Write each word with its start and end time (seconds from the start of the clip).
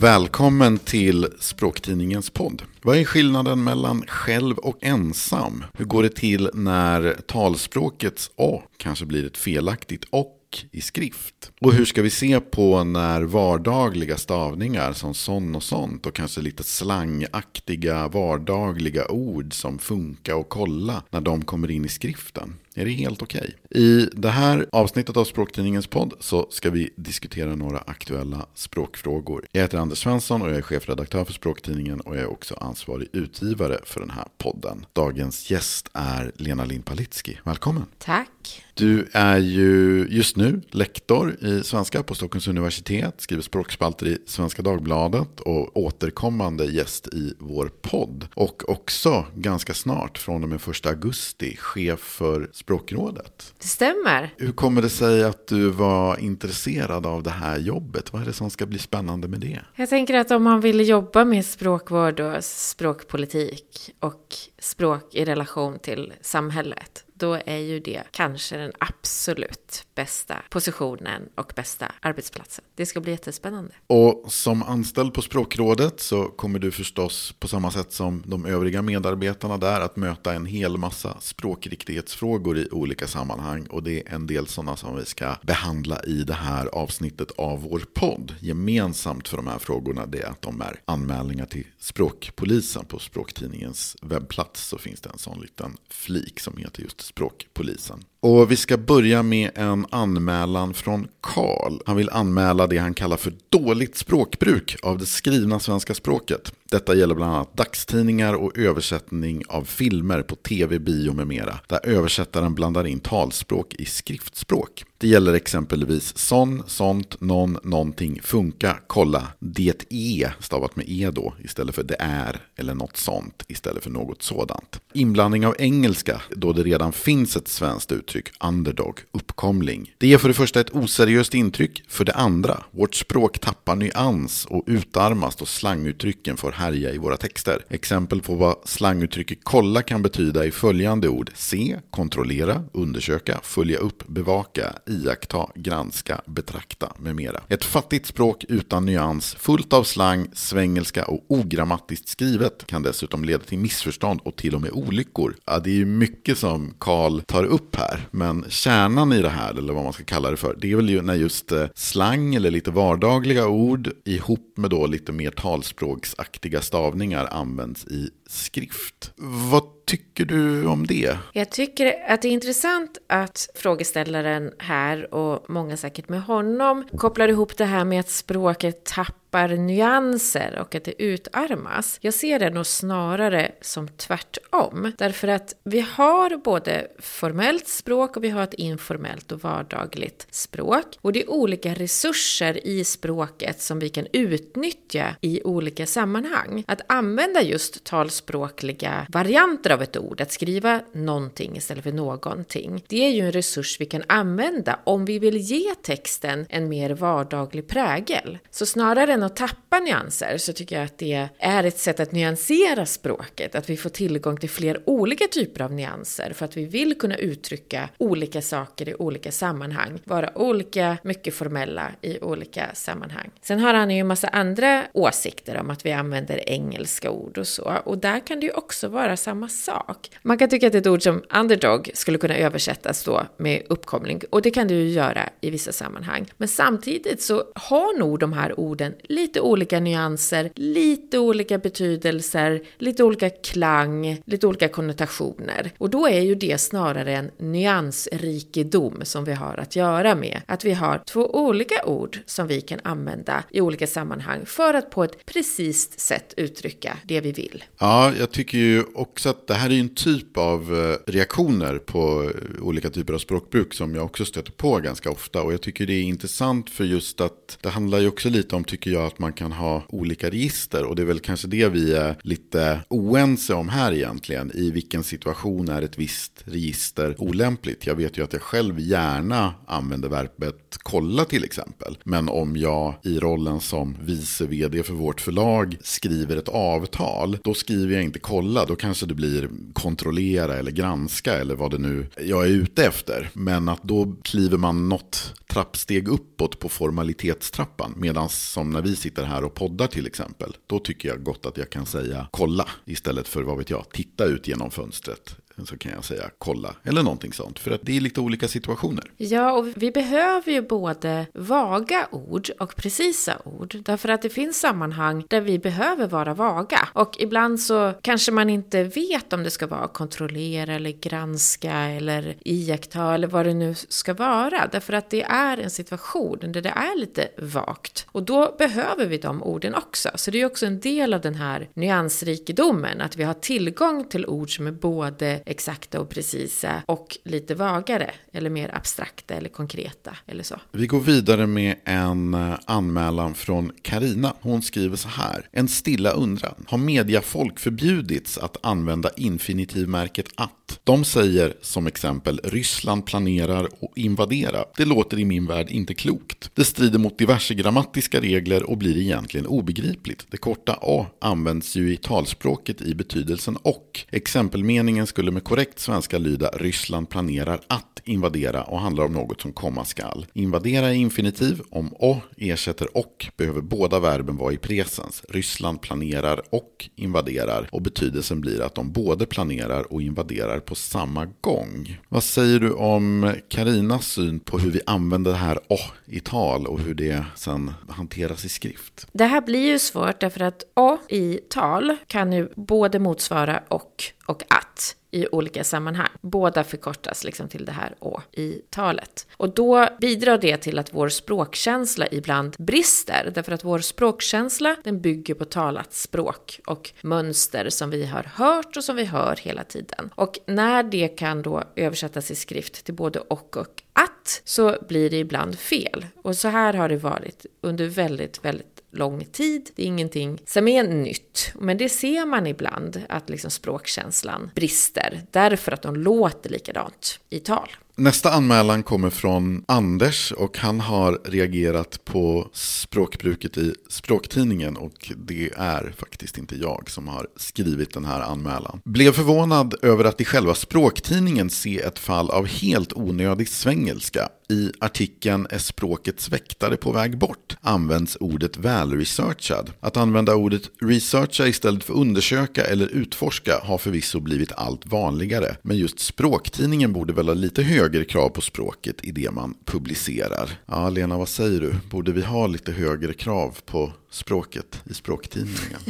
Välkommen 0.00 0.78
till 0.78 1.26
Språktidningens 1.40 2.30
podd. 2.30 2.62
Vad 2.82 2.96
är 2.96 3.04
skillnaden 3.04 3.64
mellan 3.64 4.04
själv 4.06 4.58
och 4.58 4.78
ensam? 4.80 5.64
Hur 5.74 5.84
går 5.84 6.02
det 6.02 6.14
till 6.14 6.50
när 6.54 7.12
talspråkets 7.26 8.30
A 8.36 8.62
kanske 8.76 9.06
blir 9.06 9.26
ett 9.26 9.36
felaktigt 9.36 10.04
och 10.10 10.64
i 10.70 10.80
skrift? 10.80 11.52
Och 11.60 11.72
hur 11.72 11.84
ska 11.84 12.02
vi 12.02 12.10
se 12.10 12.40
på 12.40 12.84
när 12.84 13.22
vardagliga 13.22 14.16
stavningar 14.16 14.92
som 14.92 15.14
sån 15.14 15.54
och 15.54 15.62
sånt 15.62 16.06
och 16.06 16.14
kanske 16.14 16.40
lite 16.40 16.62
slangaktiga 16.62 18.08
vardagliga 18.08 19.10
ord 19.10 19.54
som 19.54 19.78
funka 19.78 20.36
och 20.36 20.48
kolla 20.48 21.02
när 21.10 21.20
de 21.20 21.44
kommer 21.44 21.70
in 21.70 21.84
i 21.84 21.88
skriften? 21.88 22.54
Är 22.74 22.84
det 22.84 22.90
helt 22.90 23.22
okej? 23.22 23.40
Okay? 23.40 23.54
I 23.76 24.08
det 24.12 24.30
här 24.30 24.66
avsnittet 24.72 25.16
av 25.16 25.24
Språktidningens 25.24 25.86
podd 25.86 26.14
så 26.20 26.46
ska 26.50 26.70
vi 26.70 26.90
diskutera 26.96 27.56
några 27.56 27.78
aktuella 27.78 28.46
språkfrågor. 28.54 29.46
Jag 29.52 29.62
heter 29.62 29.78
Anders 29.78 29.98
Svensson 29.98 30.42
och 30.42 30.48
jag 30.48 30.56
är 30.56 30.62
chefredaktör 30.62 31.24
för 31.24 31.32
Språktidningen 31.32 32.00
och 32.00 32.16
jag 32.16 32.22
är 32.22 32.30
också 32.30 32.54
ansvarig 32.54 33.08
utgivare 33.12 33.78
för 33.84 34.00
den 34.00 34.10
här 34.10 34.28
podden. 34.38 34.86
Dagens 34.92 35.50
gäst 35.50 35.88
är 35.92 36.32
Lena 36.36 36.64
Lind 36.64 36.84
Palitski. 36.84 37.38
Välkommen! 37.44 37.84
Tack! 37.98 38.62
Du 38.74 39.08
är 39.12 39.38
ju 39.38 40.06
just 40.10 40.36
nu 40.36 40.62
lektor 40.70 41.44
i 41.44 41.64
svenska 41.64 42.02
på 42.02 42.14
Stockholms 42.14 42.48
universitet, 42.48 43.14
skriver 43.20 43.42
språkspalter 43.42 44.06
i 44.06 44.18
Svenska 44.26 44.62
Dagbladet 44.62 45.40
och 45.40 45.76
återkommande 45.76 46.64
gäst 46.64 47.06
i 47.06 47.34
vår 47.38 47.70
podd. 47.82 48.28
Och 48.34 48.68
också 48.68 49.24
ganska 49.34 49.74
snart, 49.74 50.18
från 50.18 50.42
och 50.42 50.48
med 50.48 50.60
1 50.68 50.86
augusti, 50.86 51.56
chef 51.56 52.00
för 52.00 52.50
Språkrådet. 52.52 53.54
Det 53.66 53.70
stämmer. 53.70 54.34
Hur 54.36 54.52
kommer 54.52 54.82
det 54.82 54.88
sig 54.88 55.24
att 55.24 55.46
du 55.46 55.70
var 55.70 56.20
intresserad 56.20 57.06
av 57.06 57.22
det 57.22 57.30
här 57.30 57.58
jobbet? 57.58 58.12
Vad 58.12 58.22
är 58.22 58.26
det 58.26 58.32
som 58.32 58.50
ska 58.50 58.66
bli 58.66 58.78
spännande 58.78 59.28
med 59.28 59.40
det? 59.40 59.60
Jag 59.74 59.88
tänker 59.88 60.14
att 60.14 60.30
om 60.30 60.42
man 60.42 60.60
vill 60.60 60.88
jobba 60.88 61.24
med 61.24 61.44
språkvård 61.46 62.20
och 62.20 62.44
språkpolitik 62.44 63.90
och 64.00 64.34
språk 64.58 65.14
i 65.14 65.24
relation 65.24 65.78
till 65.78 66.12
samhället 66.20 67.05
då 67.18 67.38
är 67.46 67.58
ju 67.58 67.80
det 67.80 68.02
kanske 68.10 68.56
den 68.56 68.72
absolut 68.78 69.86
bästa 69.94 70.42
positionen 70.50 71.28
och 71.34 71.52
bästa 71.56 71.92
arbetsplatsen. 72.00 72.64
Det 72.74 72.86
ska 72.86 73.00
bli 73.00 73.12
jättespännande. 73.12 73.74
Och 73.86 74.24
som 74.32 74.62
anställd 74.62 75.14
på 75.14 75.22
Språkrådet 75.22 76.00
så 76.00 76.24
kommer 76.24 76.58
du 76.58 76.70
förstås 76.70 77.34
på 77.38 77.48
samma 77.48 77.70
sätt 77.70 77.92
som 77.92 78.22
de 78.26 78.46
övriga 78.46 78.82
medarbetarna 78.82 79.58
där 79.58 79.80
att 79.80 79.96
möta 79.96 80.34
en 80.34 80.46
hel 80.46 80.76
massa 80.76 81.20
språkriktighetsfrågor 81.20 82.58
i 82.58 82.68
olika 82.70 83.06
sammanhang. 83.06 83.66
Och 83.66 83.82
det 83.82 84.00
är 84.00 84.14
en 84.14 84.26
del 84.26 84.46
sådana 84.46 84.76
som 84.76 84.96
vi 84.96 85.04
ska 85.04 85.36
behandla 85.42 86.02
i 86.02 86.22
det 86.22 86.34
här 86.34 86.66
avsnittet 86.66 87.30
av 87.30 87.62
vår 87.62 87.82
podd. 87.94 88.34
Gemensamt 88.40 89.28
för 89.28 89.36
de 89.36 89.46
här 89.46 89.58
frågorna 89.58 90.06
det 90.06 90.20
är 90.20 90.30
att 90.30 90.42
de 90.42 90.60
är 90.60 90.80
anmälningar 90.84 91.46
till 91.46 91.66
Språkpolisen 91.78 92.84
på 92.84 92.98
Språktidningens 92.98 93.96
webbplats 94.02 94.66
så 94.66 94.78
finns 94.78 95.00
det 95.00 95.10
en 95.10 95.18
sån 95.18 95.40
liten 95.40 95.76
flik 95.88 96.40
som 96.40 96.56
heter 96.56 96.82
just 96.82 97.02
Språkpolisen. 97.06 98.00
Och 98.20 98.50
vi 98.50 98.56
ska 98.56 98.76
börja 98.76 99.22
med 99.22 99.50
en 99.54 99.86
anmälan 99.90 100.74
från 100.74 101.08
Karl. 101.20 101.80
Han 101.86 101.96
vill 101.96 102.10
anmäla 102.10 102.66
det 102.66 102.78
han 102.78 102.94
kallar 102.94 103.16
för 103.16 103.32
dåligt 103.48 103.96
språkbruk 103.96 104.76
av 104.82 104.98
det 104.98 105.06
skrivna 105.06 105.60
svenska 105.60 105.94
språket. 105.94 106.52
Detta 106.70 106.94
gäller 106.94 107.14
bland 107.14 107.34
annat 107.34 107.56
dagstidningar 107.56 108.34
och 108.34 108.58
översättning 108.58 109.42
av 109.48 109.64
filmer 109.64 110.22
på 110.22 110.36
tv, 110.36 110.78
bio 110.78 111.12
med 111.12 111.26
mera. 111.26 111.58
Där 111.66 111.80
översättaren 111.82 112.54
blandar 112.54 112.86
in 112.86 113.00
talspråk 113.00 113.74
i 113.74 113.84
skriftspråk. 113.84 114.84
Det 114.98 115.08
gäller 115.08 115.34
exempelvis 115.34 116.18
sån, 116.18 116.62
sånt, 116.66 117.20
någon, 117.20 117.58
någonting, 117.62 118.20
funka, 118.22 118.78
kolla, 118.86 119.28
det 119.38 119.92
är 119.92 120.36
stavat 120.40 120.76
med 120.76 120.84
e 120.88 121.10
då 121.14 121.34
istället 121.44 121.74
för 121.74 121.82
det 121.82 121.96
är 121.98 122.40
eller 122.56 122.74
något 122.74 122.96
sånt 122.96 123.44
istället 123.48 123.82
för 123.82 123.90
något 123.90 124.22
sådant. 124.22 124.80
Inblandning 124.92 125.46
av 125.46 125.54
engelska 125.58 126.22
då 126.30 126.52
det 126.52 126.62
redan 126.62 126.92
finns 126.92 127.36
ett 127.36 127.48
svenskt 127.48 127.92
uttryck, 128.06 128.28
underdog, 128.40 129.00
uppkomling. 129.12 129.94
Det 129.98 130.06
ger 130.06 130.18
för 130.18 130.28
det 130.28 130.34
första 130.34 130.60
ett 130.60 130.70
oseriöst 130.70 131.34
intryck, 131.34 131.82
för 131.88 132.04
det 132.04 132.12
andra, 132.12 132.62
vårt 132.70 132.94
språk 132.94 133.38
tappar 133.38 133.76
nyans 133.76 134.46
och 134.50 134.64
utarmas 134.66 135.36
då 135.36 135.44
slanguttrycken 135.46 136.36
får 136.36 136.52
härja 136.52 136.92
i 136.92 136.98
våra 136.98 137.16
texter. 137.16 137.64
Exempel 137.70 138.20
på 138.20 138.34
vad 138.34 138.56
slanguttrycket 138.64 139.38
kolla 139.42 139.82
kan 139.82 140.02
betyda 140.02 140.46
är 140.46 140.50
följande 140.50 141.08
ord. 141.08 141.30
Se, 141.34 141.76
kontrollera, 141.90 142.64
undersöka, 142.72 143.40
följa 143.42 143.78
upp, 143.78 144.06
bevaka, 144.06 144.72
iaktta, 144.86 145.46
granska, 145.54 146.20
betrakta 146.26 146.92
med 146.98 147.16
mera. 147.16 147.40
Ett 147.48 147.64
fattigt 147.64 148.06
språk 148.06 148.44
utan 148.48 148.86
nyans, 148.86 149.34
fullt 149.38 149.72
av 149.72 149.84
slang, 149.84 150.28
svengelska 150.32 151.04
och 151.04 151.24
ogrammatiskt 151.28 152.08
skrivet 152.08 152.66
kan 152.66 152.82
dessutom 152.82 153.24
leda 153.24 153.44
till 153.44 153.58
missförstånd 153.58 154.20
och 154.24 154.36
till 154.36 154.54
och 154.54 154.60
med 154.60 154.70
olyckor. 154.72 155.36
Ja, 155.46 155.58
det 155.58 155.70
är 155.70 155.74
ju 155.74 155.86
mycket 155.86 156.38
som 156.38 156.74
Karl 156.78 157.20
tar 157.20 157.44
upp 157.44 157.76
här, 157.76 157.95
men 158.10 158.44
kärnan 158.48 159.12
i 159.12 159.22
det 159.22 159.28
här, 159.28 159.50
eller 159.50 159.72
vad 159.72 159.84
man 159.84 159.92
ska 159.92 160.04
kalla 160.04 160.30
det 160.30 160.36
för, 160.36 160.56
det 160.58 160.72
är 160.72 160.76
väl 160.76 160.90
ju 160.90 161.02
när 161.02 161.14
just 161.14 161.52
eh, 161.52 161.66
slang 161.74 162.34
eller 162.34 162.50
lite 162.50 162.70
vardagliga 162.70 163.48
ord 163.48 163.90
ihop 164.04 164.52
med 164.56 164.70
då 164.70 164.86
lite 164.86 165.12
mer 165.12 165.30
talspråksaktiga 165.30 166.60
stavningar 166.60 167.28
används 167.30 167.86
i 167.86 168.10
skrift. 168.28 169.12
Vad 169.50 169.62
tycker 169.86 170.24
du 170.24 170.66
om 170.66 170.86
det? 170.86 171.18
Jag 171.32 171.50
tycker 171.50 171.92
att 172.08 172.22
det 172.22 172.28
är 172.28 172.32
intressant 172.32 172.98
att 173.08 173.48
frågeställaren 173.54 174.52
här 174.58 175.14
och 175.14 175.50
många 175.50 175.76
säkert 175.76 176.08
med 176.08 176.22
honom 176.22 176.84
kopplar 176.96 177.28
ihop 177.28 177.56
det 177.56 177.64
här 177.64 177.84
med 177.84 178.00
att 178.00 178.10
språket 178.10 178.84
tappar 178.84 179.25
nyanser 179.44 180.58
och 180.60 180.74
att 180.74 180.84
det 180.84 181.02
utarmas. 181.02 181.98
Jag 182.00 182.14
ser 182.14 182.38
det 182.38 182.50
nog 182.50 182.66
snarare 182.66 183.52
som 183.60 183.88
tvärtom. 183.88 184.92
Därför 184.98 185.28
att 185.28 185.54
vi 185.64 185.80
har 185.80 186.36
både 186.36 186.86
formellt 186.98 187.68
språk 187.68 188.16
och 188.16 188.24
vi 188.24 188.28
har 188.28 188.42
ett 188.42 188.54
informellt 188.54 189.32
och 189.32 189.42
vardagligt 189.42 190.26
språk. 190.30 190.84
Och 191.00 191.12
det 191.12 191.22
är 191.22 191.30
olika 191.30 191.74
resurser 191.74 192.66
i 192.66 192.84
språket 192.84 193.60
som 193.60 193.78
vi 193.78 193.88
kan 193.88 194.06
utnyttja 194.12 195.16
i 195.20 195.42
olika 195.44 195.86
sammanhang. 195.86 196.64
Att 196.66 196.80
använda 196.86 197.42
just 197.42 197.84
talspråkliga 197.84 199.06
varianter 199.08 199.70
av 199.70 199.82
ett 199.82 199.96
ord, 199.96 200.20
att 200.20 200.32
skriva 200.32 200.80
någonting 200.92 201.56
istället 201.56 201.84
för 201.84 201.92
någonting. 201.92 202.84
Det 202.88 203.04
är 203.04 203.10
ju 203.10 203.20
en 203.20 203.32
resurs 203.32 203.80
vi 203.80 203.86
kan 203.86 204.02
använda 204.06 204.78
om 204.84 205.04
vi 205.04 205.18
vill 205.18 205.36
ge 205.36 205.74
texten 205.74 206.46
en 206.48 206.68
mer 206.68 206.90
vardaglig 206.90 207.68
prägel. 207.68 208.38
Så 208.50 208.66
snarare 208.66 209.12
än 209.12 209.22
att 209.26 209.36
tappa 209.36 209.78
nyanser 209.78 210.38
så 210.38 210.52
tycker 210.52 210.76
jag 210.76 210.84
att 210.84 210.98
det 210.98 211.28
är 211.38 211.64
ett 211.64 211.78
sätt 211.78 212.00
att 212.00 212.12
nyansera 212.12 212.86
språket, 212.86 213.54
att 213.54 213.70
vi 213.70 213.76
får 213.76 213.90
tillgång 213.90 214.36
till 214.36 214.50
fler 214.50 214.80
olika 214.86 215.26
typer 215.26 215.64
av 215.64 215.72
nyanser 215.72 216.32
för 216.32 216.44
att 216.44 216.56
vi 216.56 216.64
vill 216.64 216.98
kunna 216.98 217.16
uttrycka 217.16 217.88
olika 217.98 218.42
saker 218.42 218.88
i 218.88 218.94
olika 218.94 219.32
sammanhang, 219.32 219.98
vara 220.04 220.38
olika 220.38 220.96
mycket 221.02 221.34
formella 221.34 221.90
i 222.02 222.20
olika 222.20 222.74
sammanhang. 222.74 223.30
Sen 223.42 223.60
har 223.60 223.74
han 223.74 223.90
ju 223.90 224.00
en 224.00 224.06
massa 224.06 224.28
andra 224.28 224.84
åsikter 224.92 225.56
om 225.56 225.70
att 225.70 225.86
vi 225.86 225.92
använder 225.92 226.48
engelska 226.48 227.10
ord 227.10 227.38
och 227.38 227.46
så, 227.46 227.72
och 227.84 227.98
där 227.98 228.26
kan 228.26 228.40
det 228.40 228.46
ju 228.46 228.52
också 228.52 228.88
vara 228.88 229.16
samma 229.16 229.48
sak. 229.48 230.10
Man 230.22 230.38
kan 230.38 230.48
tycka 230.48 230.66
att 230.66 230.74
ett 230.74 230.86
ord 230.86 231.02
som 231.02 231.22
underdog 231.34 231.90
skulle 231.94 232.18
kunna 232.18 232.36
översättas 232.36 233.04
då 233.04 233.26
med 233.36 233.62
uppkomling, 233.68 234.20
och 234.30 234.42
det 234.42 234.50
kan 234.50 234.68
det 234.68 234.74
ju 234.74 234.88
göra 234.88 235.28
i 235.40 235.50
vissa 235.50 235.72
sammanhang. 235.72 236.26
Men 236.36 236.48
samtidigt 236.48 237.22
så 237.22 237.44
har 237.54 237.98
nog 237.98 238.18
de 238.18 238.32
här 238.32 238.60
orden 238.60 238.94
lite 239.16 239.40
olika 239.40 239.80
nyanser, 239.80 240.50
lite 240.54 241.18
olika 241.18 241.58
betydelser, 241.58 242.62
lite 242.78 243.04
olika 243.04 243.30
klang, 243.30 244.22
lite 244.24 244.46
olika 244.46 244.68
konnotationer. 244.68 245.70
Och 245.78 245.90
då 245.90 246.08
är 246.08 246.20
ju 246.20 246.34
det 246.34 246.60
snarare 246.60 247.16
en 247.16 247.30
nyansrikedom 247.38 249.00
som 249.02 249.24
vi 249.24 249.32
har 249.32 249.56
att 249.56 249.76
göra 249.76 250.14
med. 250.14 250.42
Att 250.46 250.64
vi 250.64 250.72
har 250.72 251.02
två 251.06 251.30
olika 251.34 251.84
ord 251.84 252.18
som 252.26 252.46
vi 252.46 252.60
kan 252.60 252.80
använda 252.82 253.44
i 253.50 253.60
olika 253.60 253.86
sammanhang 253.86 254.46
för 254.46 254.74
att 254.74 254.90
på 254.90 255.04
ett 255.04 255.26
precis 255.26 255.98
sätt 255.98 256.34
uttrycka 256.36 256.98
det 257.04 257.20
vi 257.20 257.32
vill. 257.32 257.64
Ja, 257.78 258.12
jag 258.18 258.30
tycker 258.30 258.58
ju 258.58 258.84
också 258.94 259.28
att 259.28 259.46
det 259.46 259.54
här 259.54 259.70
är 259.70 259.80
en 259.80 259.94
typ 259.94 260.36
av 260.36 260.60
eh, 260.74 261.12
reaktioner 261.12 261.78
på 261.78 262.22
eh, 262.22 262.62
olika 262.62 262.90
typer 262.90 263.14
av 263.14 263.18
språkbruk 263.18 263.74
som 263.74 263.94
jag 263.94 264.04
också 264.04 264.24
stöter 264.24 264.52
på 264.52 264.78
ganska 264.78 265.10
ofta. 265.10 265.42
Och 265.42 265.52
jag 265.52 265.60
tycker 265.62 265.86
det 265.86 265.92
är 265.92 266.02
intressant 266.02 266.70
för 266.70 266.84
just 266.84 267.20
att 267.20 267.58
det 267.60 267.68
handlar 267.68 267.98
ju 267.98 268.08
också 268.08 268.28
lite 268.28 268.56
om, 268.56 268.64
tycker 268.64 268.90
jag, 268.90 268.95
att 268.98 269.18
man 269.18 269.32
kan 269.32 269.52
ha 269.52 269.82
olika 269.88 270.30
register. 270.30 270.84
Och 270.84 270.96
det 270.96 271.02
är 271.02 271.06
väl 271.06 271.20
kanske 271.20 271.48
det 271.48 271.68
vi 271.68 271.94
är 271.94 272.16
lite 272.22 272.80
oense 272.88 273.54
om 273.54 273.68
här 273.68 273.92
egentligen. 273.92 274.50
I 274.54 274.70
vilken 274.70 275.04
situation 275.04 275.68
är 275.68 275.82
ett 275.82 275.98
visst 275.98 276.42
register 276.44 277.14
olämpligt? 277.18 277.86
Jag 277.86 277.94
vet 277.94 278.18
ju 278.18 278.24
att 278.24 278.32
jag 278.32 278.42
själv 278.42 278.80
gärna 278.80 279.54
använder 279.66 280.08
verbet 280.08 280.78
kolla 280.82 281.24
till 281.24 281.44
exempel. 281.44 281.98
Men 282.04 282.28
om 282.28 282.56
jag 282.56 282.94
i 283.02 283.18
rollen 283.18 283.60
som 283.60 283.96
vice 284.02 284.46
vd 284.46 284.82
för 284.82 284.94
vårt 284.94 285.20
förlag 285.20 285.76
skriver 285.82 286.36
ett 286.36 286.48
avtal, 286.48 287.38
då 287.44 287.54
skriver 287.54 287.94
jag 287.94 288.04
inte 288.04 288.18
kolla. 288.18 288.64
Då 288.64 288.76
kanske 288.76 289.06
det 289.06 289.14
blir 289.14 289.48
kontrollera 289.72 290.56
eller 290.56 290.70
granska 290.70 291.34
eller 291.34 291.54
vad 291.54 291.70
det 291.70 291.78
nu 291.78 292.06
jag 292.20 292.44
är 292.44 292.50
ute 292.50 292.86
efter. 292.86 293.30
Men 293.32 293.68
att 293.68 293.82
då 293.82 294.16
kliver 294.22 294.58
man 294.58 294.88
något 294.88 295.34
trappsteg 295.48 296.08
uppåt 296.08 296.58
på 296.58 296.68
formalitetstrappan. 296.68 297.94
Medan 297.96 298.28
som 298.28 298.70
när 298.70 298.82
vi 298.86 298.96
sitter 298.96 299.24
här 299.24 299.44
och 299.44 299.54
poddar 299.54 299.86
till 299.86 300.06
exempel. 300.06 300.56
Då 300.66 300.78
tycker 300.78 301.08
jag 301.08 301.22
gott 301.22 301.46
att 301.46 301.56
jag 301.56 301.70
kan 301.70 301.86
säga 301.86 302.28
kolla 302.30 302.68
istället 302.84 303.28
för 303.28 303.42
vad 303.42 303.58
vet 303.58 303.70
jag, 303.70 303.90
titta 303.92 304.24
ut 304.24 304.48
genom 304.48 304.70
fönstret 304.70 305.36
så 305.64 305.78
kan 305.78 305.92
jag 305.92 306.04
säga 306.04 306.30
kolla 306.38 306.76
eller 306.82 307.02
någonting 307.02 307.32
sånt. 307.32 307.58
För 307.58 307.70
att 307.70 307.80
det 307.82 307.96
är 307.96 308.00
lite 308.00 308.20
olika 308.20 308.48
situationer. 308.48 309.04
Ja, 309.16 309.52
och 309.52 309.66
vi 309.76 309.90
behöver 309.90 310.52
ju 310.52 310.62
både 310.62 311.26
vaga 311.34 312.08
ord 312.10 312.50
och 312.60 312.76
precisa 312.76 313.38
ord. 313.44 313.76
Därför 313.84 314.08
att 314.08 314.22
det 314.22 314.30
finns 314.30 314.60
sammanhang 314.60 315.24
där 315.28 315.40
vi 315.40 315.58
behöver 315.58 316.06
vara 316.06 316.34
vaga. 316.34 316.88
Och 316.92 317.16
ibland 317.18 317.60
så 317.60 317.92
kanske 318.02 318.32
man 318.32 318.50
inte 318.50 318.84
vet 318.84 319.32
om 319.32 319.42
det 319.42 319.50
ska 319.50 319.66
vara 319.66 319.88
kontrollera 319.88 320.74
eller 320.74 320.90
granska 320.90 321.72
eller 321.72 322.36
iaktta 322.44 323.14
eller 323.14 323.28
vad 323.28 323.46
det 323.46 323.54
nu 323.54 323.74
ska 323.74 324.14
vara. 324.14 324.68
Därför 324.72 324.92
att 324.92 325.10
det 325.10 325.22
är 325.22 325.58
en 325.58 325.70
situation 325.70 326.38
där 326.40 326.62
det 326.62 326.68
är 326.68 326.98
lite 326.98 327.28
vagt. 327.38 328.06
Och 328.12 328.22
då 328.22 328.54
behöver 328.58 329.06
vi 329.06 329.18
de 329.18 329.42
orden 329.42 329.74
också. 329.74 330.10
Så 330.14 330.30
det 330.30 330.40
är 330.40 330.46
också 330.46 330.66
en 330.66 330.80
del 330.80 331.14
av 331.14 331.20
den 331.20 331.34
här 331.34 331.68
nyansrikedomen, 331.74 333.00
att 333.00 333.16
vi 333.16 333.24
har 333.24 333.34
tillgång 333.34 334.04
till 334.04 334.26
ord 334.26 334.56
som 334.56 334.66
är 334.66 334.72
både 334.72 335.42
exakta 335.46 336.00
och 336.00 336.08
precisa 336.08 336.82
och 336.86 337.18
lite 337.24 337.54
vagare 337.54 338.10
eller 338.32 338.50
mer 338.50 338.74
abstrakta 338.74 339.34
eller 339.34 339.48
konkreta 339.48 340.16
eller 340.26 340.42
så. 340.42 340.60
Vi 340.72 340.86
går 340.86 341.00
vidare 341.00 341.46
med 341.46 341.76
en 341.84 342.34
eh, 342.34 342.58
anmälan 342.64 343.34
från 343.34 343.72
Karina. 343.82 344.34
Hon 344.40 344.62
skriver 344.62 344.96
så 344.96 345.08
här. 345.08 345.48
En 345.52 345.68
stilla 345.68 346.10
undran. 346.10 346.64
Har 346.68 346.78
mediafolk 346.78 347.58
förbjudits 347.58 348.38
att 348.38 348.56
använda 348.62 349.10
infinitivmärket 349.16 350.26
att? 350.34 350.65
De 350.84 351.04
säger 351.04 351.54
som 351.62 351.86
exempel 351.86 352.40
Ryssland 352.44 353.06
planerar 353.06 353.64
att 353.64 353.96
invadera. 353.96 354.64
Det 354.76 354.84
låter 354.84 355.18
i 355.18 355.24
min 355.24 355.46
värld 355.46 355.70
inte 355.70 355.94
klokt. 355.94 356.50
Det 356.54 356.64
strider 356.64 356.98
mot 356.98 357.18
diverse 357.18 357.54
grammatiska 357.54 358.20
regler 358.20 358.70
och 358.70 358.78
blir 358.78 358.96
egentligen 358.96 359.46
obegripligt. 359.46 360.26
Det 360.30 360.36
korta 360.36 360.78
A 360.82 361.06
används 361.20 361.76
ju 361.76 361.92
i 361.92 361.96
talspråket 361.96 362.82
i 362.82 362.94
betydelsen 362.94 363.56
och. 363.56 364.00
Exempelmeningen 364.10 365.06
skulle 365.06 365.30
med 365.30 365.44
korrekt 365.44 365.78
svenska 365.78 366.18
lyda 366.18 366.48
Ryssland 366.48 367.10
planerar 367.10 367.60
att 367.66 368.02
invadera 368.04 368.62
och 368.62 368.80
handlar 368.80 369.04
om 369.04 369.12
något 369.12 369.40
som 369.40 369.52
komma 369.52 369.84
skall. 369.84 370.26
Invadera 370.32 370.88
är 370.88 370.94
infinitiv. 370.94 371.60
Om 371.70 371.94
å 371.94 372.20
ersätter 372.36 372.96
och 372.96 373.26
behöver 373.36 373.60
båda 373.60 374.00
verben 374.00 374.36
vara 374.36 374.52
i 374.52 374.56
presens. 374.56 375.22
Ryssland 375.28 375.80
planerar 375.80 376.42
och 376.50 376.88
invaderar 376.96 377.68
och 377.72 377.82
betydelsen 377.82 378.40
blir 378.40 378.62
att 378.62 378.74
de 378.74 378.92
både 378.92 379.26
planerar 379.26 379.92
och 379.92 380.02
invaderar 380.02 380.55
på 380.60 380.74
samma 380.74 381.26
gång. 381.40 382.00
Vad 382.08 382.24
säger 382.24 382.60
du 382.60 382.72
om 382.72 383.34
Karinas 383.48 384.06
syn 384.06 384.40
på 384.40 384.58
hur 384.58 384.70
vi 384.70 384.80
använder 384.86 385.30
det 385.30 385.36
här 385.36 385.58
och 385.68 385.80
i 386.06 386.20
tal 386.20 386.66
och 386.66 386.80
hur 386.80 386.94
det 386.94 387.24
sen 387.34 387.74
hanteras 387.88 388.44
i 388.44 388.48
skrift? 388.48 389.06
Det 389.12 389.24
här 389.24 389.40
blir 389.40 389.70
ju 389.70 389.78
svårt 389.78 390.20
därför 390.20 390.40
att 390.40 390.62
och 390.74 390.98
i 391.08 391.40
tal 391.50 391.96
kan 392.06 392.32
ju 392.32 392.48
både 392.56 392.98
motsvara 392.98 393.62
och 393.68 394.04
och 394.26 394.42
att 394.48 394.96
i 395.10 395.26
olika 395.32 395.64
sammanhang. 395.64 396.08
Båda 396.20 396.64
förkortas 396.64 397.24
liksom 397.24 397.48
till 397.48 397.64
det 397.64 397.72
här 397.72 397.94
å 398.00 398.20
i 398.32 398.60
talet. 398.70 399.26
Och 399.36 399.54
då 399.54 399.88
bidrar 400.00 400.38
det 400.38 400.56
till 400.56 400.78
att 400.78 400.94
vår 400.94 401.08
språkkänsla 401.08 402.06
ibland 402.10 402.56
brister, 402.58 403.30
därför 403.34 403.52
att 403.52 403.64
vår 403.64 403.78
språkkänsla 403.78 404.76
den 404.84 405.00
bygger 405.00 405.34
på 405.34 405.44
talat 405.44 405.92
språk 405.92 406.60
och 406.66 406.92
mönster 407.02 407.70
som 407.70 407.90
vi 407.90 408.06
har 408.06 408.22
hört 408.34 408.76
och 408.76 408.84
som 408.84 408.96
vi 408.96 409.04
hör 409.04 409.36
hela 409.36 409.64
tiden. 409.64 410.10
Och 410.14 410.38
när 410.46 410.82
det 410.82 411.08
kan 411.08 411.42
då 411.42 411.62
översättas 411.76 412.30
i 412.30 412.34
skrift 412.34 412.84
till 412.84 412.94
både 412.94 413.18
och 413.18 413.56
och 413.56 413.82
att 413.92 414.42
så 414.44 414.76
blir 414.88 415.10
det 415.10 415.16
ibland 415.16 415.58
fel. 415.58 416.06
Och 416.22 416.36
så 416.36 416.48
här 416.48 416.74
har 416.74 416.88
det 416.88 416.96
varit 416.96 417.46
under 417.60 417.86
väldigt, 417.86 418.44
väldigt 418.44 418.75
lång 418.92 419.24
tid. 419.24 419.70
Det 419.76 419.82
är 419.82 419.86
ingenting 419.86 420.38
som 420.46 420.68
är 420.68 420.82
nytt. 420.82 421.52
Men 421.54 421.78
det 421.78 421.88
ser 421.88 422.26
man 422.26 422.46
ibland 422.46 423.02
att 423.08 423.30
liksom 423.30 423.50
språkkänslan 423.50 424.50
brister 424.54 425.22
därför 425.30 425.72
att 425.72 425.82
de 425.82 425.96
låter 425.96 426.50
likadant 426.50 427.20
i 427.30 427.38
tal. 427.40 427.68
Nästa 427.98 428.30
anmälan 428.30 428.82
kommer 428.82 429.10
från 429.10 429.64
Anders 429.68 430.32
och 430.32 430.58
han 430.58 430.80
har 430.80 431.20
reagerat 431.24 432.04
på 432.04 432.48
språkbruket 432.52 433.58
i 433.58 433.74
Språktidningen 433.88 434.76
och 434.76 435.12
det 435.16 435.50
är 435.56 435.94
faktiskt 435.98 436.38
inte 436.38 436.56
jag 436.56 436.90
som 436.90 437.08
har 437.08 437.26
skrivit 437.36 437.94
den 437.94 438.04
här 438.04 438.20
anmälan. 438.20 438.80
Blev 438.84 439.12
förvånad 439.12 439.74
över 439.82 440.04
att 440.04 440.20
i 440.20 440.24
själva 440.24 440.54
Språktidningen 440.54 441.50
se 441.50 441.80
ett 441.80 441.98
fall 441.98 442.30
av 442.30 442.46
helt 442.46 442.92
onödig 442.92 443.48
svengelska. 443.48 444.28
I 444.48 444.72
artikeln 444.78 445.46
Är 445.50 445.58
språkets 445.58 446.28
väktare 446.28 446.76
på 446.76 446.92
väg 446.92 447.18
bort 447.18 447.56
används 447.60 448.16
ordet 448.20 448.56
välresearchad. 448.56 449.72
Att 449.80 449.96
använda 449.96 450.34
ordet 450.34 450.62
researcha 450.80 451.46
istället 451.46 451.84
för 451.84 451.94
undersöka 451.94 452.64
eller 452.64 452.86
utforska 452.86 453.60
har 453.62 453.78
förvisso 453.78 454.20
blivit 454.20 454.52
allt 454.52 454.86
vanligare. 454.86 455.56
Men 455.62 455.76
just 455.76 455.98
Språktidningen 455.98 456.92
borde 456.92 457.12
väl 457.12 457.28
ha 457.28 457.34
lite 457.34 457.62
högre 457.62 458.04
krav 458.04 458.28
på 458.28 458.40
språket 458.40 459.04
i 459.04 459.10
det 459.10 459.30
man 459.30 459.54
publicerar. 459.64 460.50
Ja, 460.66 460.88
Lena, 460.88 461.18
vad 461.18 461.28
säger 461.28 461.60
du? 461.60 461.74
Borde 461.90 462.12
vi 462.12 462.22
ha 462.22 462.46
lite 462.46 462.72
högre 462.72 463.12
krav 463.12 463.58
på 463.64 463.92
språket 464.10 464.82
i 464.90 464.94
språktidningen. 464.94 465.80